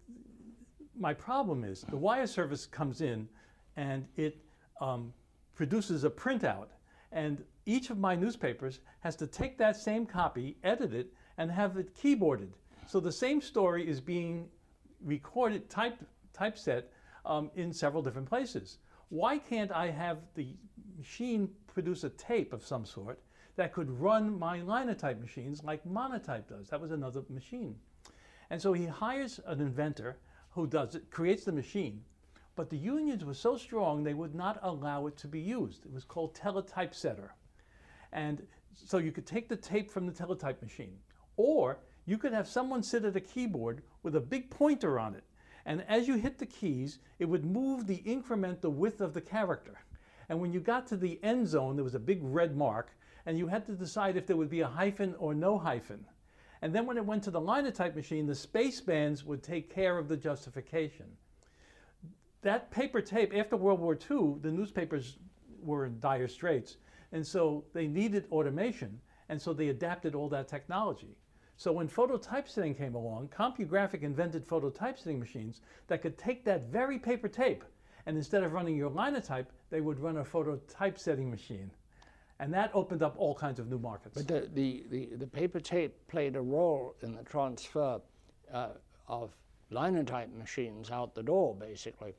my 0.97 1.15
problem 1.15 1.65
is 1.65 1.81
the 1.83 1.97
wire 1.97 2.27
service 2.27 2.67
comes 2.67 3.01
in 3.01 3.29
and 3.77 4.07
it 4.17 4.37
um, 4.81 5.13
produces 5.55 6.05
a 6.05 6.11
printout. 6.11 6.69
And 7.11 7.43
each 7.67 7.91
of 7.91 7.99
my 7.99 8.15
newspapers 8.15 8.79
has 9.01 9.17
to 9.17 9.27
take 9.27 9.59
that 9.59 9.77
same 9.77 10.07
copy, 10.07 10.57
edit 10.63 10.95
it, 10.95 11.13
and 11.39 11.51
have 11.51 11.77
it 11.77 11.95
keyboarded. 11.95 12.51
So 12.87 13.01
the 13.01 13.13
same 13.13 13.41
story 13.41 13.89
is 13.89 14.01
being 14.01 14.49
recorded, 15.05 15.69
type, 15.71 15.99
typeset 16.33 16.85
um, 17.25 17.51
in 17.55 17.73
several 17.73 18.03
different 18.03 18.29
places. 18.29 18.79
Why 19.09 19.39
can't 19.39 19.71
I 19.73 19.91
have 19.91 20.19
the 20.35 20.55
machine 20.97 21.51
produce 21.67 22.05
a 22.05 22.11
tape 22.11 22.53
of 22.53 22.65
some 22.65 22.85
sort 22.85 23.21
that 23.57 23.73
could 23.73 23.91
run 23.91 24.39
my 24.39 24.63
linotype 24.63 25.21
machines 25.21 25.63
like 25.63 25.85
Monotype 25.85 26.49
does? 26.49 26.69
That 26.69 26.81
was 26.81 26.93
another 26.93 27.23
machine. 27.29 27.77
And 28.51 28.61
so 28.61 28.73
he 28.73 28.87
hires 28.87 29.41
an 29.47 29.61
inventor 29.61 30.19
who 30.51 30.67
does 30.67 30.95
it, 30.95 31.11
creates 31.11 31.45
the 31.45 31.53
machine, 31.53 32.03
but 32.55 32.69
the 32.69 32.77
unions 32.77 33.25
were 33.25 33.35
so 33.35 33.57
strong 33.57 34.03
they 34.03 34.15
would 34.15 34.35
not 34.35 34.59
allow 34.63 35.07
it 35.07 35.17
to 35.19 35.29
be 35.29 35.41
used. 35.41 35.87
It 35.87 35.93
was 35.93 36.05
called 36.05 36.35
teletypesetter. 36.35 37.31
And 38.13 38.43
so 38.75 38.99
you 38.99 39.13
could 39.13 39.27
take 39.27 39.49
the 39.49 39.57
tape 39.57 39.91
from 39.91 40.07
the 40.07 40.13
teletype 40.13 40.61
machine, 40.61 40.99
or 41.37 41.79
you 42.05 42.19
could 42.19 42.33
have 42.33 42.49
someone 42.49 42.83
sit 42.83 43.05
at 43.05 43.17
a 43.17 43.21
keyboard 43.21 43.83
with 44.03 44.17
a 44.17 44.21
big 44.21 44.51
pointer 44.51 44.99
on 44.99 45.15
it. 45.15 45.25
And 45.65 45.85
as 45.89 46.09
you 46.09 46.17
hit 46.17 46.39
the 46.39 46.47
keys, 46.47 46.99
it 47.19 47.27
would 47.27 47.45
move 47.45 47.87
the 47.87 48.03
increment 48.05 48.61
the 48.61 48.71
width 48.71 49.01
of 49.01 49.15
the 49.15 49.21
character. 49.21 49.79
And 50.29 50.41
when 50.41 50.53
you 50.53 50.61
got 50.61 50.87
to 50.89 50.97
the 50.97 51.21
end 51.23 51.47
zone, 51.47 51.77
there 51.77 51.85
was 51.85 51.95
a 51.95 52.01
big 52.01 52.19
red 52.23 52.57
mark, 52.57 52.97
and 53.27 53.39
you 53.39 53.47
had 53.47 53.67
to 53.67 53.73
decide 53.73 54.17
if 54.17 54.27
there 54.27 54.37
would 54.37 54.51
be 54.51 54.61
a 54.61 54.67
hyphen 54.67 55.15
or 55.19 55.35
no 55.35 55.59
hyphen. 55.59 56.05
And 56.63 56.75
then 56.75 56.87
when 56.87 56.97
it 56.97 57.05
went 57.05 57.23
to 57.25 57.31
the 57.31 57.41
linotype 57.41 57.95
machine, 57.95 58.27
the 58.27 58.35
space 58.35 58.81
bands 58.81 59.25
would 59.25 59.43
take 59.43 59.73
care 59.73 59.99
of 59.99 60.09
the 60.09 60.17
justification. 60.17 61.07
That 62.43 62.71
paper 62.71 63.01
tape, 63.01 63.33
after 63.35 63.57
World 63.57 63.81
War 63.81 63.95
II, 63.95 64.37
the 64.41 64.51
newspapers 64.51 65.19
were 65.63 65.87
in 65.87 66.01
dire 66.01 66.29
straits. 66.29 66.77
And 67.13 67.25
so 67.27 67.65
they 67.73 67.87
needed 67.87 68.27
automation. 68.33 69.01
And 69.29 69.41
so 69.41 69.53
they 69.53 69.69
adapted 69.69 70.15
all 70.15 70.29
that 70.31 70.49
technology. 70.49 71.17
So 71.63 71.71
when 71.71 71.89
phototypesetting 71.89 72.77
came 72.77 72.97
along, 72.97 73.29
CompuGraphic 73.29 74.03
invented 74.03 74.45
phototypesetting 74.45 75.21
machines 75.21 75.61
that 75.87 76.03
could 76.03 76.19
take 76.19 76.45
that 76.45 76.65
very 76.65 76.99
paper 76.99 77.29
tape 77.29 77.63
and 78.05 78.17
instead 78.17 78.43
of 78.43 78.53
running 78.53 78.77
your 78.77 78.91
linotype, 78.91 79.49
they 79.71 79.81
would 79.81 80.01
run 80.01 80.17
a 80.17 80.25
phototypesetting 80.25 81.31
machine. 81.31 81.71
And 82.41 82.53
that 82.53 82.73
opened 82.75 83.05
up 83.05 83.15
all 83.17 83.37
kinds 83.37 83.61
of 83.61 83.71
new 83.71 83.79
markets. 83.79 84.17
But 84.17 84.27
the, 84.27 84.51
the, 84.53 84.85
the, 84.91 85.15
the 85.15 85.27
paper 85.29 85.61
tape 85.61 85.95
played 86.09 86.35
a 86.35 86.41
role 86.41 86.97
in 87.01 87.15
the 87.15 87.23
transfer 87.23 88.01
uh, 88.53 88.71
of 89.07 89.31
linotype 89.71 90.35
machines 90.37 90.91
out 90.91 91.15
the 91.15 91.23
door, 91.23 91.55
basically. 91.55 92.13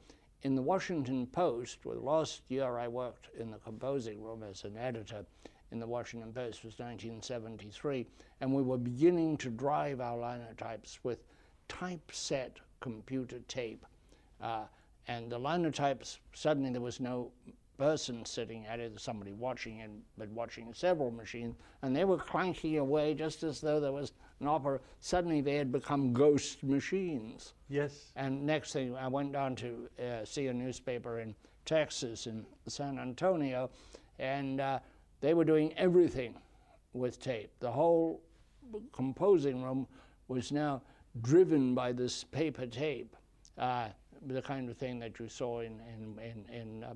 In 0.43 0.56
the 0.56 0.62
Washington 0.62 1.27
Post, 1.27 1.79
well, 1.84 1.99
last 1.99 2.43
year 2.47 2.77
I 2.77 2.88
worked 2.88 3.27
in 3.38 3.51
the 3.51 3.58
composing 3.58 4.23
room 4.23 4.41
as 4.41 4.63
an 4.63 4.77
editor, 4.77 5.25
in 5.73 5.79
the 5.79 5.88
Washington 5.88 6.31
Post 6.31 6.63
was 6.63 6.77
1973, 6.77 8.05
and 8.39 8.53
we 8.53 8.62
were 8.62 8.77
beginning 8.77 9.36
to 9.38 9.49
drive 9.49 9.99
our 9.99 10.15
linotypes 10.15 10.99
with 11.03 11.23
typeset 11.67 12.59
computer 12.79 13.39
tape. 13.47 13.86
Uh, 14.39 14.65
and 15.07 15.31
the 15.31 15.38
linotypes, 15.38 16.19
suddenly 16.33 16.71
there 16.71 16.79
was 16.79 16.99
no 16.99 17.31
person 17.77 18.23
sitting 18.23 18.65
at 18.67 18.79
it, 18.79 18.97
somebody 18.99 19.33
watching 19.33 19.79
it, 19.79 19.89
but 20.15 20.29
watching 20.29 20.73
several 20.75 21.09
machines, 21.09 21.55
and 21.81 21.95
they 21.95 22.05
were 22.05 22.17
clanking 22.17 22.77
away 22.77 23.15
just 23.15 23.41
as 23.41 23.59
though 23.59 23.79
there 23.79 23.91
was 23.91 24.12
an 24.39 24.47
opera. 24.47 24.79
Suddenly 24.99 25.41
they 25.41 25.55
had 25.55 25.71
become 25.71 26.13
ghost 26.13 26.63
machines. 26.63 27.53
Yes. 27.67 28.12
And 28.15 28.45
next 28.45 28.73
thing, 28.73 28.95
I 28.95 29.07
went 29.07 29.33
down 29.33 29.55
to 29.55 29.89
uh, 29.99 30.23
see 30.23 30.47
a 30.47 30.53
newspaper 30.53 31.19
in 31.19 31.33
Texas, 31.65 32.27
in 32.27 32.45
San 32.67 32.99
Antonio, 32.99 33.71
and 34.19 34.62
uh, 34.62 34.79
they 35.23 35.33
were 35.33 35.45
doing 35.45 35.73
everything 35.77 36.36
with 36.91 37.17
tape. 37.17 37.49
The 37.62 37.71
whole 37.71 38.21
composing 38.91 39.63
room 39.63 39.88
was 40.27 40.51
now 40.51 40.81
driven 41.21 41.73
by 41.73 41.93
this 41.93 42.25
paper 42.25 42.65
tape, 42.65 43.15
uh, 43.57 43.88
the 44.27 44.41
kind 44.41 44.69
of 44.69 44.75
thing 44.75 44.99
that 44.99 45.17
you 45.19 45.29
saw 45.29 45.62
in, 45.62 45.79
in, 45.93 46.19
in, 46.19 46.53
in, 46.53 46.83
uh, 46.83 46.93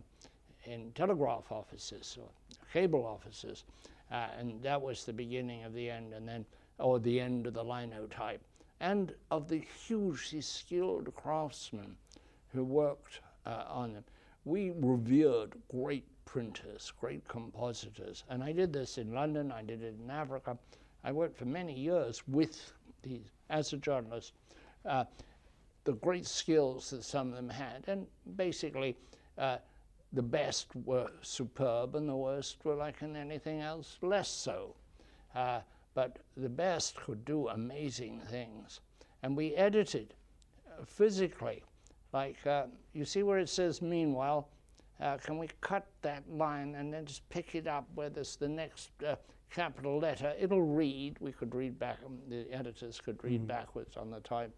in 0.65 0.91
telegraph 0.91 1.53
offices 1.53 2.17
or 2.21 2.27
cable 2.73 3.05
offices. 3.05 3.63
Uh, 4.11 4.27
and 4.37 4.61
that 4.61 4.81
was 4.81 5.05
the 5.05 5.13
beginning 5.13 5.63
of 5.63 5.73
the 5.73 5.89
end, 5.89 6.11
and 6.11 6.27
then, 6.27 6.45
or 6.79 6.99
the 6.99 7.21
end 7.21 7.47
of 7.47 7.53
the 7.53 7.63
linotype, 7.63 8.41
and 8.81 9.13
of 9.31 9.47
the 9.47 9.63
hugely 9.87 10.41
skilled 10.41 11.09
craftsmen 11.15 11.95
who 12.53 12.65
worked 12.65 13.21
uh, 13.45 13.63
on 13.69 13.93
them. 13.93 14.03
We 14.43 14.73
revered 14.75 15.53
great 15.71 16.05
printers, 16.27 16.91
great 16.99 17.25
compositors, 17.27 18.25
and 18.29 18.43
I 18.43 18.51
did 18.51 18.73
this 18.73 18.97
in 18.97 19.13
London, 19.13 19.51
I 19.51 19.63
did 19.63 19.81
it 19.81 19.95
in 20.03 20.11
Africa. 20.11 20.57
I 21.03 21.11
worked 21.11 21.37
for 21.37 21.45
many 21.45 21.73
years 21.73 22.21
with 22.27 22.73
these, 23.01 23.31
as 23.49 23.71
a 23.71 23.77
journalist, 23.77 24.33
uh, 24.85 25.05
the 25.85 25.93
great 25.93 26.27
skills 26.27 26.89
that 26.89 27.05
some 27.05 27.29
of 27.29 27.35
them 27.35 27.49
had, 27.49 27.85
and 27.87 28.05
basically 28.35 28.97
uh, 29.37 29.57
the 30.11 30.21
best 30.21 30.67
were 30.85 31.09
superb 31.21 31.95
and 31.95 32.09
the 32.09 32.15
worst 32.15 32.57
were 32.65 32.75
like 32.75 33.01
in 33.01 33.15
anything 33.15 33.61
else, 33.61 33.97
less 34.01 34.29
so. 34.29 34.75
Uh, 35.33 35.61
but 35.93 36.19
the 36.35 36.49
best 36.49 36.95
could 36.97 37.23
do 37.23 37.47
amazing 37.47 38.19
things. 38.29 38.81
And 39.23 39.35
we 39.35 39.55
edited 39.55 40.13
uh, 40.67 40.83
physically. 40.85 41.63
Like, 42.11 42.45
uh, 42.45 42.65
you 42.93 43.05
see 43.05 43.23
where 43.23 43.39
it 43.39 43.49
says 43.49 43.81
meanwhile? 43.81 44.49
Uh, 44.99 45.17
can 45.17 45.37
we 45.37 45.47
cut 45.61 45.85
that 46.01 46.23
line 46.29 46.75
and 46.75 46.91
then 46.91 47.05
just 47.05 47.27
pick 47.29 47.55
it 47.55 47.67
up 47.67 47.87
where 47.95 48.09
there's 48.09 48.35
the 48.35 48.47
next 48.47 48.91
uh, 49.07 49.15
capital 49.51 49.99
letter? 49.99 50.33
It'll 50.39 50.61
read. 50.61 51.17
We 51.19 51.31
could 51.31 51.53
read 51.53 51.77
back, 51.77 51.97
um, 52.05 52.17
the 52.29 52.51
editors 52.51 52.99
could 52.99 53.23
read 53.23 53.43
mm. 53.43 53.47
backwards 53.47 53.95
on 53.95 54.09
the 54.09 54.19
type. 54.21 54.51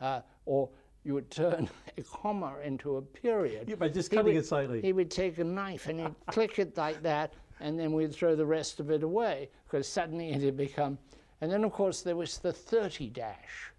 Uh, 0.00 0.20
or 0.46 0.68
you 1.04 1.14
would 1.14 1.30
turn 1.30 1.68
a 1.98 2.02
comma 2.02 2.54
into 2.64 2.96
a 2.96 3.02
period. 3.02 3.68
Yeah, 3.68 3.76
by 3.76 3.88
just 3.88 4.10
cutting 4.10 4.34
would, 4.34 4.36
it 4.36 4.46
slightly. 4.46 4.80
He 4.80 4.92
would 4.92 5.10
take 5.10 5.38
a 5.38 5.44
knife 5.44 5.86
and 5.88 6.00
he'd 6.00 6.14
click 6.26 6.58
it 6.58 6.76
like 6.76 7.02
that, 7.02 7.34
and 7.60 7.78
then 7.78 7.92
we'd 7.92 8.12
throw 8.12 8.34
the 8.34 8.46
rest 8.46 8.80
of 8.80 8.90
it 8.90 9.02
away 9.02 9.50
because 9.66 9.86
suddenly 9.86 10.30
it 10.30 10.42
had 10.42 10.56
become. 10.56 10.98
And 11.40 11.52
then, 11.52 11.62
of 11.62 11.72
course, 11.72 12.00
there 12.02 12.16
was 12.16 12.38
the 12.38 12.52
30 12.52 13.10
dash 13.10 13.70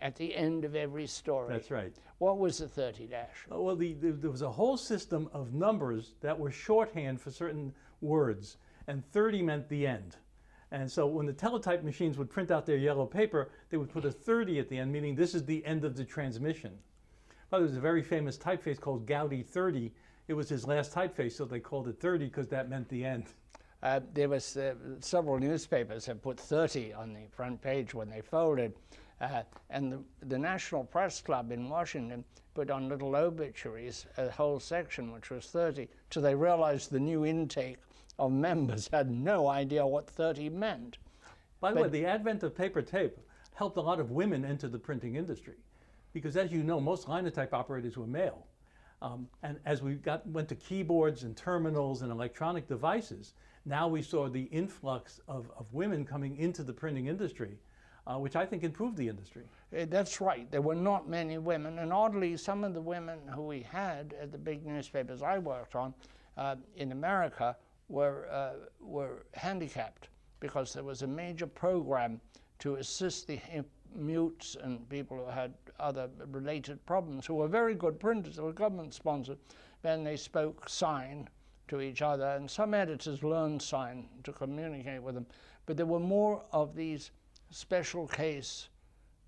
at 0.00 0.16
the 0.16 0.34
end 0.34 0.64
of 0.64 0.74
every 0.74 1.06
story. 1.06 1.48
That's 1.52 1.70
right. 1.70 1.94
What 2.18 2.38
was 2.38 2.58
the 2.58 2.68
30 2.68 3.06
dash? 3.06 3.46
Oh, 3.50 3.62
well, 3.62 3.76
the, 3.76 3.94
the, 3.94 4.12
there 4.12 4.30
was 4.30 4.42
a 4.42 4.50
whole 4.50 4.76
system 4.76 5.28
of 5.32 5.54
numbers 5.54 6.14
that 6.20 6.38
were 6.38 6.50
shorthand 6.50 7.20
for 7.20 7.30
certain 7.30 7.74
words, 8.00 8.56
and 8.86 9.04
30 9.12 9.42
meant 9.42 9.68
the 9.68 9.86
end. 9.86 10.16
And 10.72 10.90
so 10.90 11.06
when 11.06 11.26
the 11.26 11.32
teletype 11.32 11.84
machines 11.84 12.18
would 12.18 12.30
print 12.30 12.50
out 12.50 12.66
their 12.66 12.76
yellow 12.76 13.06
paper, 13.06 13.50
they 13.70 13.76
would 13.76 13.90
put 13.90 14.04
a 14.04 14.10
30 14.10 14.58
at 14.58 14.68
the 14.68 14.78
end, 14.78 14.92
meaning 14.92 15.14
this 15.14 15.34
is 15.34 15.44
the 15.44 15.64
end 15.64 15.84
of 15.84 15.96
the 15.96 16.04
transmission. 16.04 16.72
Well, 17.50 17.60
there 17.60 17.68
was 17.68 17.76
a 17.76 17.80
very 17.80 18.02
famous 18.02 18.36
typeface 18.36 18.80
called 18.80 19.06
Goudy 19.06 19.46
30. 19.46 19.92
It 20.28 20.34
was 20.34 20.48
his 20.48 20.66
last 20.66 20.92
typeface, 20.92 21.32
so 21.32 21.44
they 21.44 21.60
called 21.60 21.86
it 21.86 22.00
30 22.00 22.26
because 22.26 22.48
that 22.48 22.68
meant 22.68 22.88
the 22.88 23.04
end. 23.04 23.26
Uh, 23.82 24.00
there 24.14 24.28
was 24.28 24.56
uh, 24.56 24.74
several 24.98 25.38
newspapers 25.38 26.06
have 26.06 26.20
put 26.20 26.40
30 26.40 26.92
on 26.94 27.12
the 27.12 27.26
front 27.30 27.62
page 27.62 27.94
when 27.94 28.10
they 28.10 28.20
folded. 28.20 28.72
Uh, 29.20 29.42
and 29.70 29.92
the, 29.92 29.98
the, 30.26 30.38
National 30.38 30.84
Press 30.84 31.22
Club 31.22 31.50
in 31.50 31.68
Washington 31.70 32.22
put 32.54 32.70
on 32.70 32.88
little 32.88 33.16
obituaries 33.16 34.06
a 34.18 34.30
whole 34.30 34.60
section 34.60 35.10
which 35.10 35.30
was 35.30 35.46
30 35.46 35.88
till 36.10 36.22
they 36.22 36.34
realized 36.34 36.90
the 36.90 37.00
new 37.00 37.24
intake 37.24 37.78
of 38.18 38.30
members 38.30 38.88
had 38.92 39.10
no 39.10 39.48
idea 39.48 39.86
what 39.86 40.08
30 40.10 40.50
meant. 40.50 40.98
By 41.60 41.70
the 41.70 41.76
but 41.76 41.82
way, 41.84 42.00
the 42.00 42.06
advent 42.06 42.42
of 42.42 42.54
paper 42.54 42.82
tape 42.82 43.16
helped 43.54 43.78
a 43.78 43.80
lot 43.80 44.00
of 44.00 44.10
women 44.10 44.44
enter 44.44 44.68
the 44.68 44.78
printing 44.78 45.16
industry 45.16 45.56
because 46.12 46.36
as 46.36 46.52
you 46.52 46.62
know, 46.62 46.80
most 46.80 47.08
linotype 47.08 47.52
operators 47.54 47.96
were 47.96 48.06
male. 48.06 48.46
Um, 49.02 49.28
and 49.42 49.58
as 49.66 49.82
we 49.82 49.94
got, 49.94 50.26
went 50.26 50.48
to 50.48 50.54
keyboards 50.54 51.22
and 51.22 51.36
terminals 51.36 52.02
and 52.02 52.10
electronic 52.10 52.66
devices, 52.66 53.34
now 53.66 53.88
we 53.88 54.00
saw 54.00 54.28
the 54.28 54.44
influx 54.44 55.20
of, 55.28 55.50
of 55.58 55.66
women 55.72 56.04
coming 56.04 56.36
into 56.36 56.62
the 56.62 56.72
printing 56.72 57.06
industry, 57.06 57.58
uh, 58.06 58.18
which 58.18 58.36
I 58.36 58.46
think 58.46 58.62
improved 58.62 58.96
the 58.96 59.08
industry. 59.08 59.42
Uh, 59.76 59.86
that's 59.88 60.20
right. 60.20 60.50
There 60.50 60.62
were 60.62 60.74
not 60.74 61.08
many 61.08 61.38
women, 61.38 61.78
and 61.80 61.92
oddly, 61.92 62.36
some 62.36 62.64
of 62.64 62.74
the 62.74 62.80
women 62.80 63.18
who 63.34 63.42
we 63.42 63.62
had 63.62 64.14
at 64.20 64.32
the 64.32 64.38
big 64.38 64.64
newspapers 64.64 65.22
I 65.22 65.38
worked 65.38 65.74
on 65.74 65.94
uh, 66.36 66.56
in 66.76 66.92
America 66.92 67.56
were, 67.88 68.28
uh, 68.30 68.66
were 68.80 69.26
handicapped 69.34 70.08
because 70.40 70.72
there 70.72 70.84
was 70.84 71.02
a 71.02 71.06
major 71.06 71.46
program 71.46 72.20
to 72.58 72.76
assist 72.76 73.26
the 73.26 73.38
mutes 73.94 74.56
and 74.62 74.88
people 74.88 75.16
who 75.18 75.30
had 75.30 75.54
other 75.80 76.08
related 76.30 76.84
problems 76.86 77.26
who 77.26 77.34
were 77.34 77.48
very 77.48 77.74
good 77.74 77.98
printers, 77.98 78.36
they 78.36 78.42
were 78.42 78.52
government 78.52 78.94
sponsored, 78.94 79.38
Then 79.82 80.04
they 80.04 80.16
spoke 80.16 80.68
sign 80.68 81.28
to 81.68 81.80
each 81.80 82.02
other, 82.02 82.26
and 82.26 82.50
some 82.50 82.74
editors 82.74 83.22
learned 83.22 83.60
sign 83.60 84.08
to 84.24 84.32
communicate 84.32 85.02
with 85.02 85.14
them. 85.14 85.26
But 85.64 85.76
there 85.76 85.86
were 85.86 86.00
more 86.00 86.44
of 86.52 86.76
these 86.76 87.10
special 87.50 88.06
case 88.06 88.68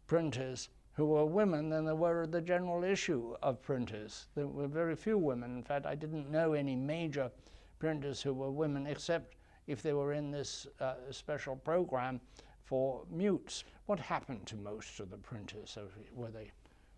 printers 0.07 0.69
who 0.93 1.07
were 1.07 1.25
women 1.25 1.69
than 1.69 1.85
there 1.85 1.95
were 1.95 2.27
the 2.27 2.41
general 2.41 2.83
issue 2.83 3.37
of 3.43 3.63
printers. 3.63 4.27
There 4.35 4.49
were 4.49 4.67
very 4.67 4.97
few 4.97 5.17
women. 5.17 5.57
In 5.57 5.63
fact, 5.63 5.87
I 5.87 5.95
didn't 5.95 6.29
know 6.31 6.55
any 6.55 6.75
major 6.75 7.31
printers 7.79 8.21
who 8.21 8.35
were 8.35 8.51
women, 8.51 8.87
except 8.87 9.37
if 9.69 9.81
they 9.81 9.93
were 9.93 10.13
in 10.13 10.33
this 10.33 10.67
uh, 10.81 10.95
special 11.11 11.55
program 11.55 12.21
for 12.65 13.05
mutes. 13.11 13.65
What 13.87 14.01
happened 14.01 14.47
to 14.47 14.57
most 14.57 14.99
of 14.99 15.11
the 15.11 15.17
printers? 15.17 15.79
Were 16.13 16.31
they, 16.31 16.51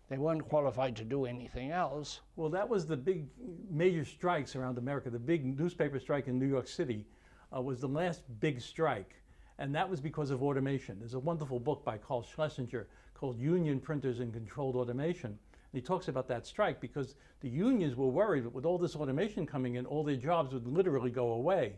they 0.09 0.17
weren't 0.17 0.49
qualified 0.49 0.95
to 0.95 1.03
do 1.03 1.25
anything 1.25 1.71
else. 1.71 2.21
Well, 2.35 2.49
that 2.49 2.67
was 2.67 2.87
the 2.87 2.97
big 2.97 3.27
major 3.69 4.03
strikes 4.03 4.55
around 4.55 4.77
America. 4.77 5.09
The 5.09 5.19
big 5.19 5.57
newspaper 5.59 5.99
strike 5.99 6.27
in 6.27 6.39
New 6.39 6.47
York 6.47 6.67
City 6.67 7.05
uh, 7.55 7.61
was 7.61 7.79
the 7.79 7.87
last 7.87 8.23
big 8.39 8.61
strike, 8.61 9.20
and 9.61 9.73
that 9.75 9.89
was 9.89 10.01
because 10.01 10.31
of 10.31 10.43
automation. 10.43 10.97
There's 10.99 11.13
a 11.13 11.19
wonderful 11.19 11.59
book 11.59 11.85
by 11.85 11.97
Carl 11.97 12.23
Schlesinger 12.23 12.87
called 13.13 13.39
Union 13.39 13.79
Printers 13.79 14.19
and 14.19 14.33
Controlled 14.33 14.75
Automation 14.75 15.37
and 15.71 15.81
he 15.81 15.85
talks 15.85 16.09
about 16.09 16.27
that 16.27 16.45
strike 16.45 16.81
because 16.81 17.15
the 17.39 17.47
unions 17.47 17.95
were 17.95 18.07
worried 18.07 18.43
that 18.43 18.53
with 18.53 18.65
all 18.65 18.77
this 18.77 18.95
automation 18.95 19.45
coming 19.45 19.75
in, 19.75 19.85
all 19.85 20.03
their 20.03 20.17
jobs 20.17 20.53
would 20.53 20.67
literally 20.67 21.11
go 21.11 21.31
away. 21.33 21.73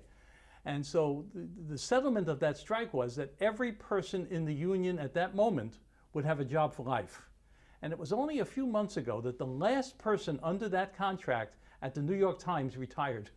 And 0.65 0.83
so 0.83 1.25
the, 1.35 1.47
the 1.69 1.77
settlement 1.77 2.27
of 2.27 2.39
that 2.39 2.57
strike 2.57 2.93
was 2.93 3.15
that 3.17 3.33
every 3.39 3.71
person 3.71 4.25
in 4.31 4.45
the 4.45 4.53
union 4.53 4.97
at 4.97 5.13
that 5.13 5.35
moment 5.35 5.77
would 6.13 6.25
have 6.25 6.39
a 6.39 6.45
job 6.45 6.73
for 6.73 6.83
life. 6.83 7.21
And 7.83 7.93
it 7.93 7.99
was 7.99 8.13
only 8.13 8.39
a 8.39 8.45
few 8.45 8.65
months 8.65 8.97
ago 8.97 9.21
that 9.21 9.37
the 9.37 9.45
last 9.45 9.97
person 9.99 10.39
under 10.41 10.69
that 10.69 10.97
contract 10.97 11.57
at 11.83 11.93
the 11.93 12.01
New 12.01 12.15
York 12.15 12.39
Times 12.39 12.77
retired. 12.77 13.29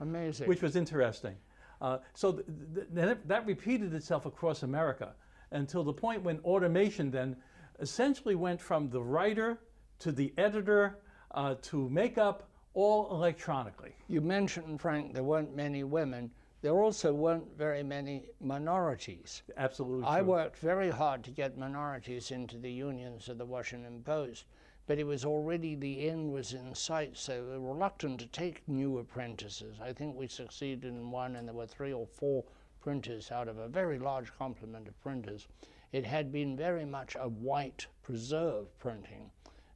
Amazing. 0.00 0.48
Which 0.48 0.60
was 0.60 0.76
interesting. 0.76 1.36
Uh, 1.80 1.98
so 2.14 2.32
th 2.32 2.86
th 2.94 3.18
that 3.26 3.46
repeated 3.46 3.94
itself 3.94 4.26
across 4.26 4.62
America 4.62 5.14
until 5.52 5.82
the 5.82 5.92
point 5.92 6.22
when 6.22 6.38
automation 6.40 7.10
then 7.10 7.36
essentially 7.80 8.34
went 8.34 8.60
from 8.60 8.90
the 8.90 9.02
writer 9.02 9.58
to 9.98 10.12
the 10.12 10.32
editor, 10.36 10.98
uh, 11.32 11.54
to 11.62 11.88
makeup, 11.88 12.48
all 12.74 13.10
electronically. 13.10 13.94
You 14.08 14.20
mentioned, 14.20 14.80
Frank, 14.80 15.14
there 15.14 15.24
weren't 15.24 15.54
many 15.56 15.82
women. 15.84 16.30
There 16.62 16.82
also 16.82 17.12
weren't 17.12 17.56
very 17.56 17.82
many 17.82 18.28
minorities. 18.40 19.42
Absolutely. 19.56 20.06
I 20.06 20.20
worked 20.22 20.58
very 20.58 20.90
hard 20.90 21.24
to 21.24 21.30
get 21.30 21.56
minorities 21.56 22.30
into 22.30 22.58
the 22.58 22.70
unions 22.70 23.28
of 23.28 23.38
the 23.38 23.46
Washington 23.46 24.02
Post, 24.04 24.44
but 24.90 24.98
it 24.98 25.06
was 25.06 25.24
already 25.24 25.76
the 25.76 26.08
end 26.08 26.32
was 26.32 26.52
in 26.52 26.74
sight, 26.74 27.16
so 27.16 27.46
they 27.46 27.58
were 27.58 27.74
reluctant 27.74 28.18
to 28.18 28.26
take 28.26 28.66
new 28.66 28.98
apprentices. 28.98 29.78
I 29.80 29.92
think 29.92 30.16
we 30.16 30.26
succeeded 30.26 30.84
in 30.84 31.12
one, 31.12 31.36
and 31.36 31.46
there 31.46 31.54
were 31.54 31.68
three 31.68 31.92
or 31.92 32.08
four 32.08 32.42
printers 32.80 33.30
out 33.30 33.46
of 33.46 33.58
a 33.58 33.68
very 33.68 34.00
large 34.00 34.36
complement 34.36 34.88
of 34.88 35.00
printers. 35.00 35.46
It 35.92 36.04
had 36.04 36.32
been 36.32 36.56
very 36.56 36.84
much 36.84 37.14
a 37.14 37.28
white 37.28 37.86
preserve 38.02 38.76
printing. 38.80 39.30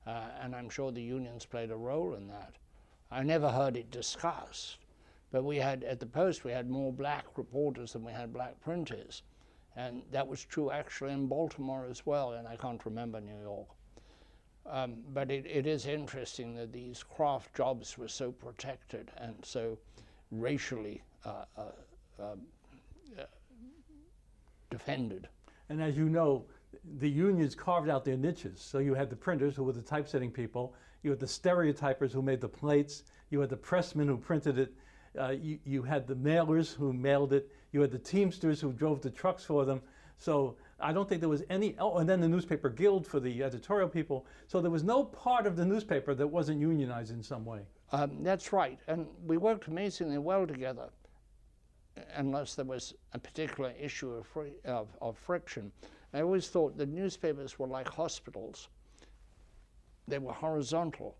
Uh, 0.05 0.31
and 0.41 0.53
I'm 0.53 0.69
sure 0.69 0.91
the 0.91 1.01
unions 1.01 1.47
played 1.47 1.71
a 1.71 1.77
role 1.77 2.15
in 2.15 2.27
that. 2.27 2.57
I 3.09 3.23
never 3.23 3.53
heard 3.53 3.77
it 3.77 3.93
discussed, 3.93 4.79
but 5.31 5.45
we 5.45 5.59
had, 5.59 5.85
at 5.85 6.01
the 6.01 6.07
Post, 6.07 6.43
we 6.43 6.51
had 6.51 6.69
more 6.69 6.93
black 6.93 7.27
reporters 7.39 7.93
than 7.93 8.03
we 8.03 8.11
had 8.11 8.33
black 8.33 8.61
printers. 8.61 9.23
And 9.77 10.03
that 10.11 10.27
was 10.27 10.45
true 10.45 10.73
actually 10.73 11.13
in 11.13 11.29
Baltimore 11.29 11.87
as 11.89 12.05
well, 12.05 12.33
and 12.33 12.49
I 12.49 12.57
can't 12.57 12.85
remember 12.85 13.21
New 13.21 13.41
York. 13.41 13.69
Um, 14.67 14.95
but 15.13 15.31
it, 15.31 15.45
it 15.47 15.67
is 15.67 15.87
interesting 15.87 16.55
that 16.55 16.73
these 16.73 17.03
craft 17.03 17.55
jobs 17.55 17.99
were 17.99 18.09
so 18.09 18.33
protected 18.33 19.11
and 19.19 19.35
so 19.43 19.79
racially 20.31 21.03
uh, 21.25 21.45
uh, 21.57 21.63
um, 22.19 22.41
uh, 23.19 23.25
defended. 24.71 25.29
And 25.69 25.83
as 25.83 25.97
you 25.97 26.09
know, 26.09 26.47
the 26.99 27.09
unions 27.09 27.55
carved 27.55 27.89
out 27.89 28.05
their 28.05 28.17
niches. 28.17 28.61
So 28.61 28.79
you 28.79 28.95
had 28.95 29.11
the 29.11 29.17
printers 29.17 29.55
who 29.57 29.65
were 29.65 29.73
the 29.73 29.83
typesetting 29.83 30.31
people, 30.31 30.75
you 31.03 31.11
had 31.11 31.21
the 31.21 31.27
stereotypers 31.27 32.13
who 32.13 32.23
made 32.23 32.41
the 32.41 32.49
plates, 32.49 33.05
you 33.31 33.41
had 33.41 33.51
the 33.51 33.57
pressmen 33.57 34.07
who 34.07 34.17
printed 34.17 34.59
it, 34.59 34.73
uh, 35.19 35.31
you, 35.31 35.59
you 35.65 35.83
had 35.83 36.07
the 36.07 36.17
mailers 36.17 36.75
who 36.75 36.93
mailed 36.93 37.33
it, 37.33 37.51
you 37.73 37.81
had 37.81 37.91
the 37.91 37.99
teamsters 37.99 38.61
who 38.61 38.73
drove 38.73 39.01
the 39.03 39.11
trucks 39.11 39.45
for 39.45 39.65
them. 39.65 39.81
So 40.19 40.57
I 40.81 40.93
don't 40.93 41.09
think 41.09 41.21
there 41.21 41.29
was 41.29 41.43
any, 41.51 41.77
oh, 41.79 41.99
and 41.99 42.09
then 42.09 42.21
the 42.21 42.29
newspaper 42.29 42.69
guild 42.69 43.07
for 43.07 43.21
the 43.21 43.43
editorial 43.43 43.89
people. 43.89 44.27
So 44.47 44.61
there 44.61 44.71
was 44.71 44.83
no 44.83 45.05
part 45.05 45.47
of 45.47 45.57
the 45.57 45.65
newspaper 45.65 46.15
that 46.15 46.27
wasn't 46.27 46.61
unionized 46.61 47.13
in 47.13 47.23
some 47.23 47.45
way. 47.45 47.61
Um, 47.93 48.23
that's 48.23 48.53
right. 48.53 48.79
And 48.89 49.07
we 49.25 49.37
worked 49.37 49.69
amazingly 49.69 50.19
well 50.19 50.47
together, 50.47 50.89
unless 52.15 52.55
there 52.55 52.65
was 52.65 52.95
a 53.13 53.19
particular 53.19 53.73
issue 53.81 54.11
of, 54.11 54.27
of, 54.65 54.89
of 55.01 55.17
friction. 55.17 55.71
I 56.13 56.23
always 56.23 56.49
thought 56.49 56.77
the 56.77 56.87
newspapers 56.87 57.59
were 57.59 57.67
like 57.67 57.89
hospitals. 57.89 58.69
They 60.09 60.19
were 60.19 60.33
horizontal. 60.33 61.17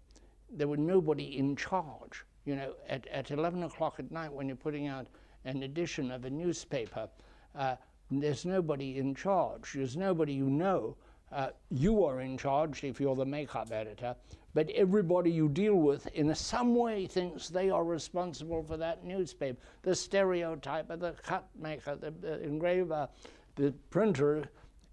There 0.51 0.69
was 0.69 0.79
nobody 0.79 1.39
in 1.39 1.57
charge. 1.57 2.25
You 2.45 2.57
know, 2.57 2.75
at, 2.89 3.07
at 3.07 3.31
11 3.31 3.63
o'clock 3.63 3.97
at 3.99 4.11
night 4.11 4.33
when 4.33 4.49
you're 4.49 4.57
putting 4.57 4.87
out 4.87 5.07
an 5.45 5.63
edition 5.63 6.11
of 6.11 6.25
a 6.25 6.31
newspaper, 6.31 7.09
uh, 7.55 7.77
there's 8.23 8.45
nobody 8.45 8.99
in 8.99 9.15
charge. 9.15 9.73
There's 9.75 9.97
nobody 9.97 10.33
you 10.33 10.51
know. 10.51 10.97
Uh, 11.33 11.49
you 11.71 12.05
are 12.05 12.21
in 12.21 12.39
charge 12.39 12.85
if 12.85 13.01
you're 13.01 13.17
the 13.17 13.25
makeup 13.27 13.73
editor, 13.73 14.15
but 14.53 14.71
everybody 14.71 15.31
you 15.31 15.49
deal 15.49 15.75
with 15.75 16.07
in 16.09 16.33
some 16.35 16.77
way 16.77 17.07
thinks 17.07 17.49
they 17.49 17.71
are 17.71 17.85
responsible 17.85 18.63
for 18.63 18.77
that 18.77 19.05
newspaper. 19.05 19.59
The 19.83 19.95
stereotyper, 19.95 20.97
the 20.97 21.13
cut 21.23 21.49
maker, 21.59 21.97
the, 21.97 22.13
the 22.13 22.41
engraver, 22.43 23.09
the 23.57 23.73
printer, 23.91 24.45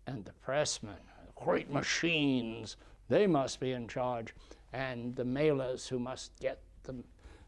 and 0.07 0.25
the 0.25 0.33
pressmen, 0.45 0.95
great 1.35 1.69
machines, 1.69 2.77
they 3.07 3.27
must 3.27 3.59
be 3.59 3.73
in 3.73 3.87
charge, 3.87 4.33
and 4.73 5.15
the 5.15 5.23
mailers 5.23 5.87
who 5.87 5.99
must 5.99 6.31
get 6.39 6.61
the 6.83 6.95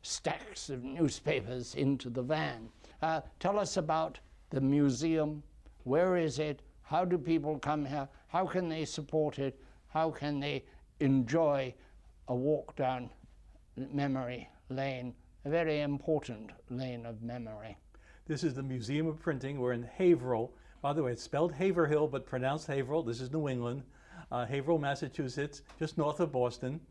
stacks 0.02 0.70
of 0.70 0.84
newspapers 0.84 1.74
into 1.76 2.10
the 2.10 2.22
van. 2.22 2.70
Uh, 3.02 3.22
tell 3.40 3.58
us 3.58 3.78
about 3.78 4.20
the 4.50 4.62
museum. 4.62 5.42
Where 5.84 6.18
is 6.18 6.40
it? 6.40 6.62
How 6.82 7.06
do 7.06 7.18
people 7.18 7.60
come 7.60 7.86
here? 7.86 8.08
How 8.28 8.46
can 8.46 8.70
they 8.70 8.86
support 8.86 9.40
it? 9.40 9.60
How 9.88 10.12
can 10.12 10.40
they 10.40 10.66
enjoy 11.00 11.74
a 12.28 12.36
walk 12.36 12.76
down 12.76 13.10
memory 13.76 14.50
lane, 14.70 15.14
a 15.46 15.50
very 15.50 15.82
important 15.82 16.52
lane 16.70 17.06
of 17.06 17.22
memory? 17.22 17.78
This 18.26 18.44
is 18.44 18.54
the 18.54 18.64
Museum 18.64 19.08
of 19.08 19.20
Printing. 19.20 19.60
We're 19.60 19.74
in 19.74 19.84
Haverhill, 19.84 20.54
by 20.84 20.92
the 20.92 21.02
way, 21.02 21.14
it's 21.14 21.24
spelled 21.24 21.54
Haverhill, 21.54 22.10
but 22.10 22.26
pronounced 22.26 22.68
Haverhill. 22.68 23.04
This 23.04 23.22
is 23.22 23.32
New 23.32 23.48
England, 23.48 23.84
uh, 24.34 24.46
Haverhill, 24.46 24.80
Massachusetts, 24.80 25.62
just 25.80 25.98
north 25.98 26.20
of 26.20 26.34
Boston. 26.34 26.82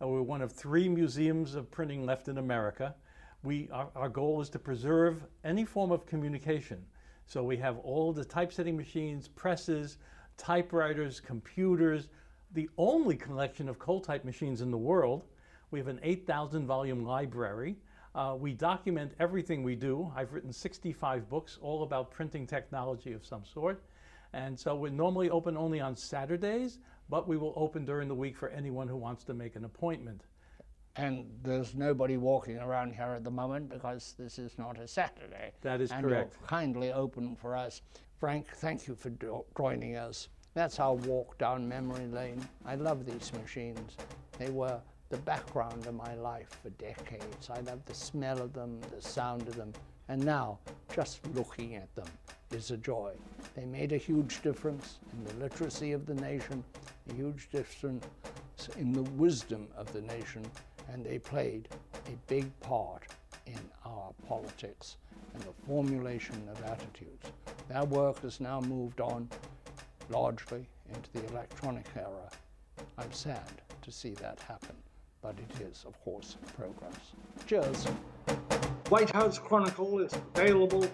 Uh, 0.00 0.06
we're 0.06 0.22
one 0.22 0.40
of 0.40 0.52
three 0.52 0.88
museums 0.88 1.56
of 1.56 1.68
printing 1.68 2.06
left 2.06 2.28
in 2.28 2.38
America. 2.38 2.94
We, 3.42 3.68
our, 3.72 3.88
our, 3.96 4.08
goal 4.08 4.40
is 4.40 4.50
to 4.50 4.60
preserve 4.60 5.24
any 5.42 5.64
form 5.64 5.90
of 5.90 6.06
communication. 6.06 6.86
So 7.30 7.44
we 7.44 7.56
have 7.58 7.78
all 7.84 8.12
the 8.12 8.24
typesetting 8.24 8.76
machines, 8.76 9.28
presses, 9.28 9.98
typewriters, 10.36 11.20
computers, 11.20 12.08
the 12.54 12.68
only 12.76 13.14
collection 13.14 13.68
of 13.68 13.78
cold 13.78 14.02
type 14.02 14.24
machines 14.24 14.62
in 14.62 14.72
the 14.72 14.76
world. 14.76 15.22
We 15.70 15.78
have 15.78 15.86
an 15.86 16.00
8,000 16.02 16.66
volume 16.66 17.04
library. 17.04 17.76
Uh, 18.16 18.34
we 18.36 18.52
document 18.52 19.12
everything 19.20 19.62
we 19.62 19.76
do. 19.76 20.12
I've 20.16 20.32
written 20.32 20.52
65 20.52 21.28
books, 21.28 21.56
all 21.62 21.84
about 21.84 22.10
printing 22.10 22.48
technology 22.48 23.12
of 23.12 23.24
some 23.24 23.44
sort. 23.44 23.80
And 24.32 24.58
so 24.58 24.74
we're 24.74 24.90
normally 24.90 25.30
open 25.30 25.56
only 25.56 25.78
on 25.78 25.94
Saturdays, 25.94 26.80
but 27.08 27.28
we 27.28 27.36
will 27.36 27.52
open 27.54 27.84
during 27.84 28.08
the 28.08 28.14
week 28.16 28.36
for 28.36 28.48
anyone 28.48 28.88
who 28.88 28.96
wants 28.96 29.22
to 29.26 29.34
make 29.34 29.54
an 29.54 29.64
appointment. 29.64 30.24
And 30.96 31.26
there's 31.42 31.74
nobody 31.74 32.16
walking 32.16 32.58
around 32.58 32.94
here 32.94 33.12
at 33.16 33.24
the 33.24 33.30
moment 33.30 33.68
because 33.68 34.14
this 34.18 34.38
is 34.38 34.58
not 34.58 34.78
a 34.78 34.88
Saturday. 34.88 35.52
That 35.62 35.80
is 35.80 35.90
and 35.92 36.04
correct. 36.04 36.36
You're 36.38 36.48
kindly 36.48 36.92
open 36.92 37.36
for 37.36 37.56
us. 37.56 37.82
Frank, 38.18 38.48
thank 38.56 38.86
you 38.86 38.94
for 38.94 39.10
joining 39.56 39.96
us. 39.96 40.28
That's 40.54 40.80
our 40.80 40.94
walk 40.94 41.38
down 41.38 41.68
memory 41.68 42.06
lane. 42.06 42.46
I 42.66 42.74
love 42.74 43.06
these 43.06 43.32
machines. 43.32 43.96
They 44.38 44.50
were 44.50 44.80
the 45.10 45.16
background 45.18 45.86
of 45.86 45.94
my 45.94 46.14
life 46.14 46.50
for 46.62 46.70
decades. 46.70 47.50
I 47.50 47.60
love 47.60 47.84
the 47.86 47.94
smell 47.94 48.40
of 48.40 48.52
them, 48.52 48.80
the 48.94 49.00
sound 49.00 49.48
of 49.48 49.56
them, 49.56 49.72
and 50.08 50.24
now 50.24 50.58
just 50.94 51.20
looking 51.34 51.76
at 51.76 51.94
them 51.94 52.08
is 52.52 52.70
a 52.70 52.76
joy. 52.76 53.14
They 53.54 53.64
made 53.64 53.92
a 53.92 53.96
huge 53.96 54.42
difference 54.42 54.98
in 55.12 55.24
the 55.24 55.44
literacy 55.44 55.92
of 55.92 56.06
the 56.06 56.14
nation, 56.14 56.64
a 57.10 57.14
huge 57.14 57.48
difference 57.50 58.04
in 58.76 58.92
the 58.92 59.02
wisdom 59.02 59.68
of 59.76 59.92
the 59.92 60.02
nation, 60.02 60.44
and 60.92 61.04
they 61.04 61.18
played 61.18 61.68
a 62.06 62.16
big 62.26 62.48
part 62.60 63.04
in 63.46 63.58
our 63.84 64.12
politics 64.28 64.96
and 65.34 65.42
the 65.42 65.52
formulation 65.66 66.42
of 66.50 66.62
attitudes. 66.64 67.26
That 67.68 67.88
work 67.88 68.22
has 68.22 68.40
now 68.40 68.60
moved 68.60 69.00
on 69.00 69.28
largely 70.08 70.66
into 70.94 71.10
the 71.12 71.26
electronic 71.32 71.86
era. 71.96 72.30
I'm 72.98 73.12
sad 73.12 73.62
to 73.82 73.92
see 73.92 74.14
that 74.14 74.40
happen 74.40 74.76
but 75.22 75.34
it 75.38 75.62
is, 75.62 75.84
of 75.86 75.98
course, 76.02 76.36
progress. 76.56 76.94
Cheers. 77.46 77.84
White 78.88 79.10
House 79.10 79.38
Chronicle 79.38 80.00
is 80.00 80.12
available 80.34 80.86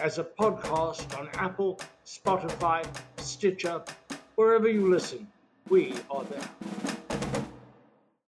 as 0.00 0.18
a 0.18 0.24
podcast 0.24 1.18
on 1.18 1.28
Apple, 1.34 1.80
Spotify, 2.04 2.84
Stitcher, 3.16 3.82
wherever 4.34 4.68
you 4.68 4.90
listen. 4.90 5.26
We 5.68 5.94
are 6.10 6.24
there. 6.24 6.93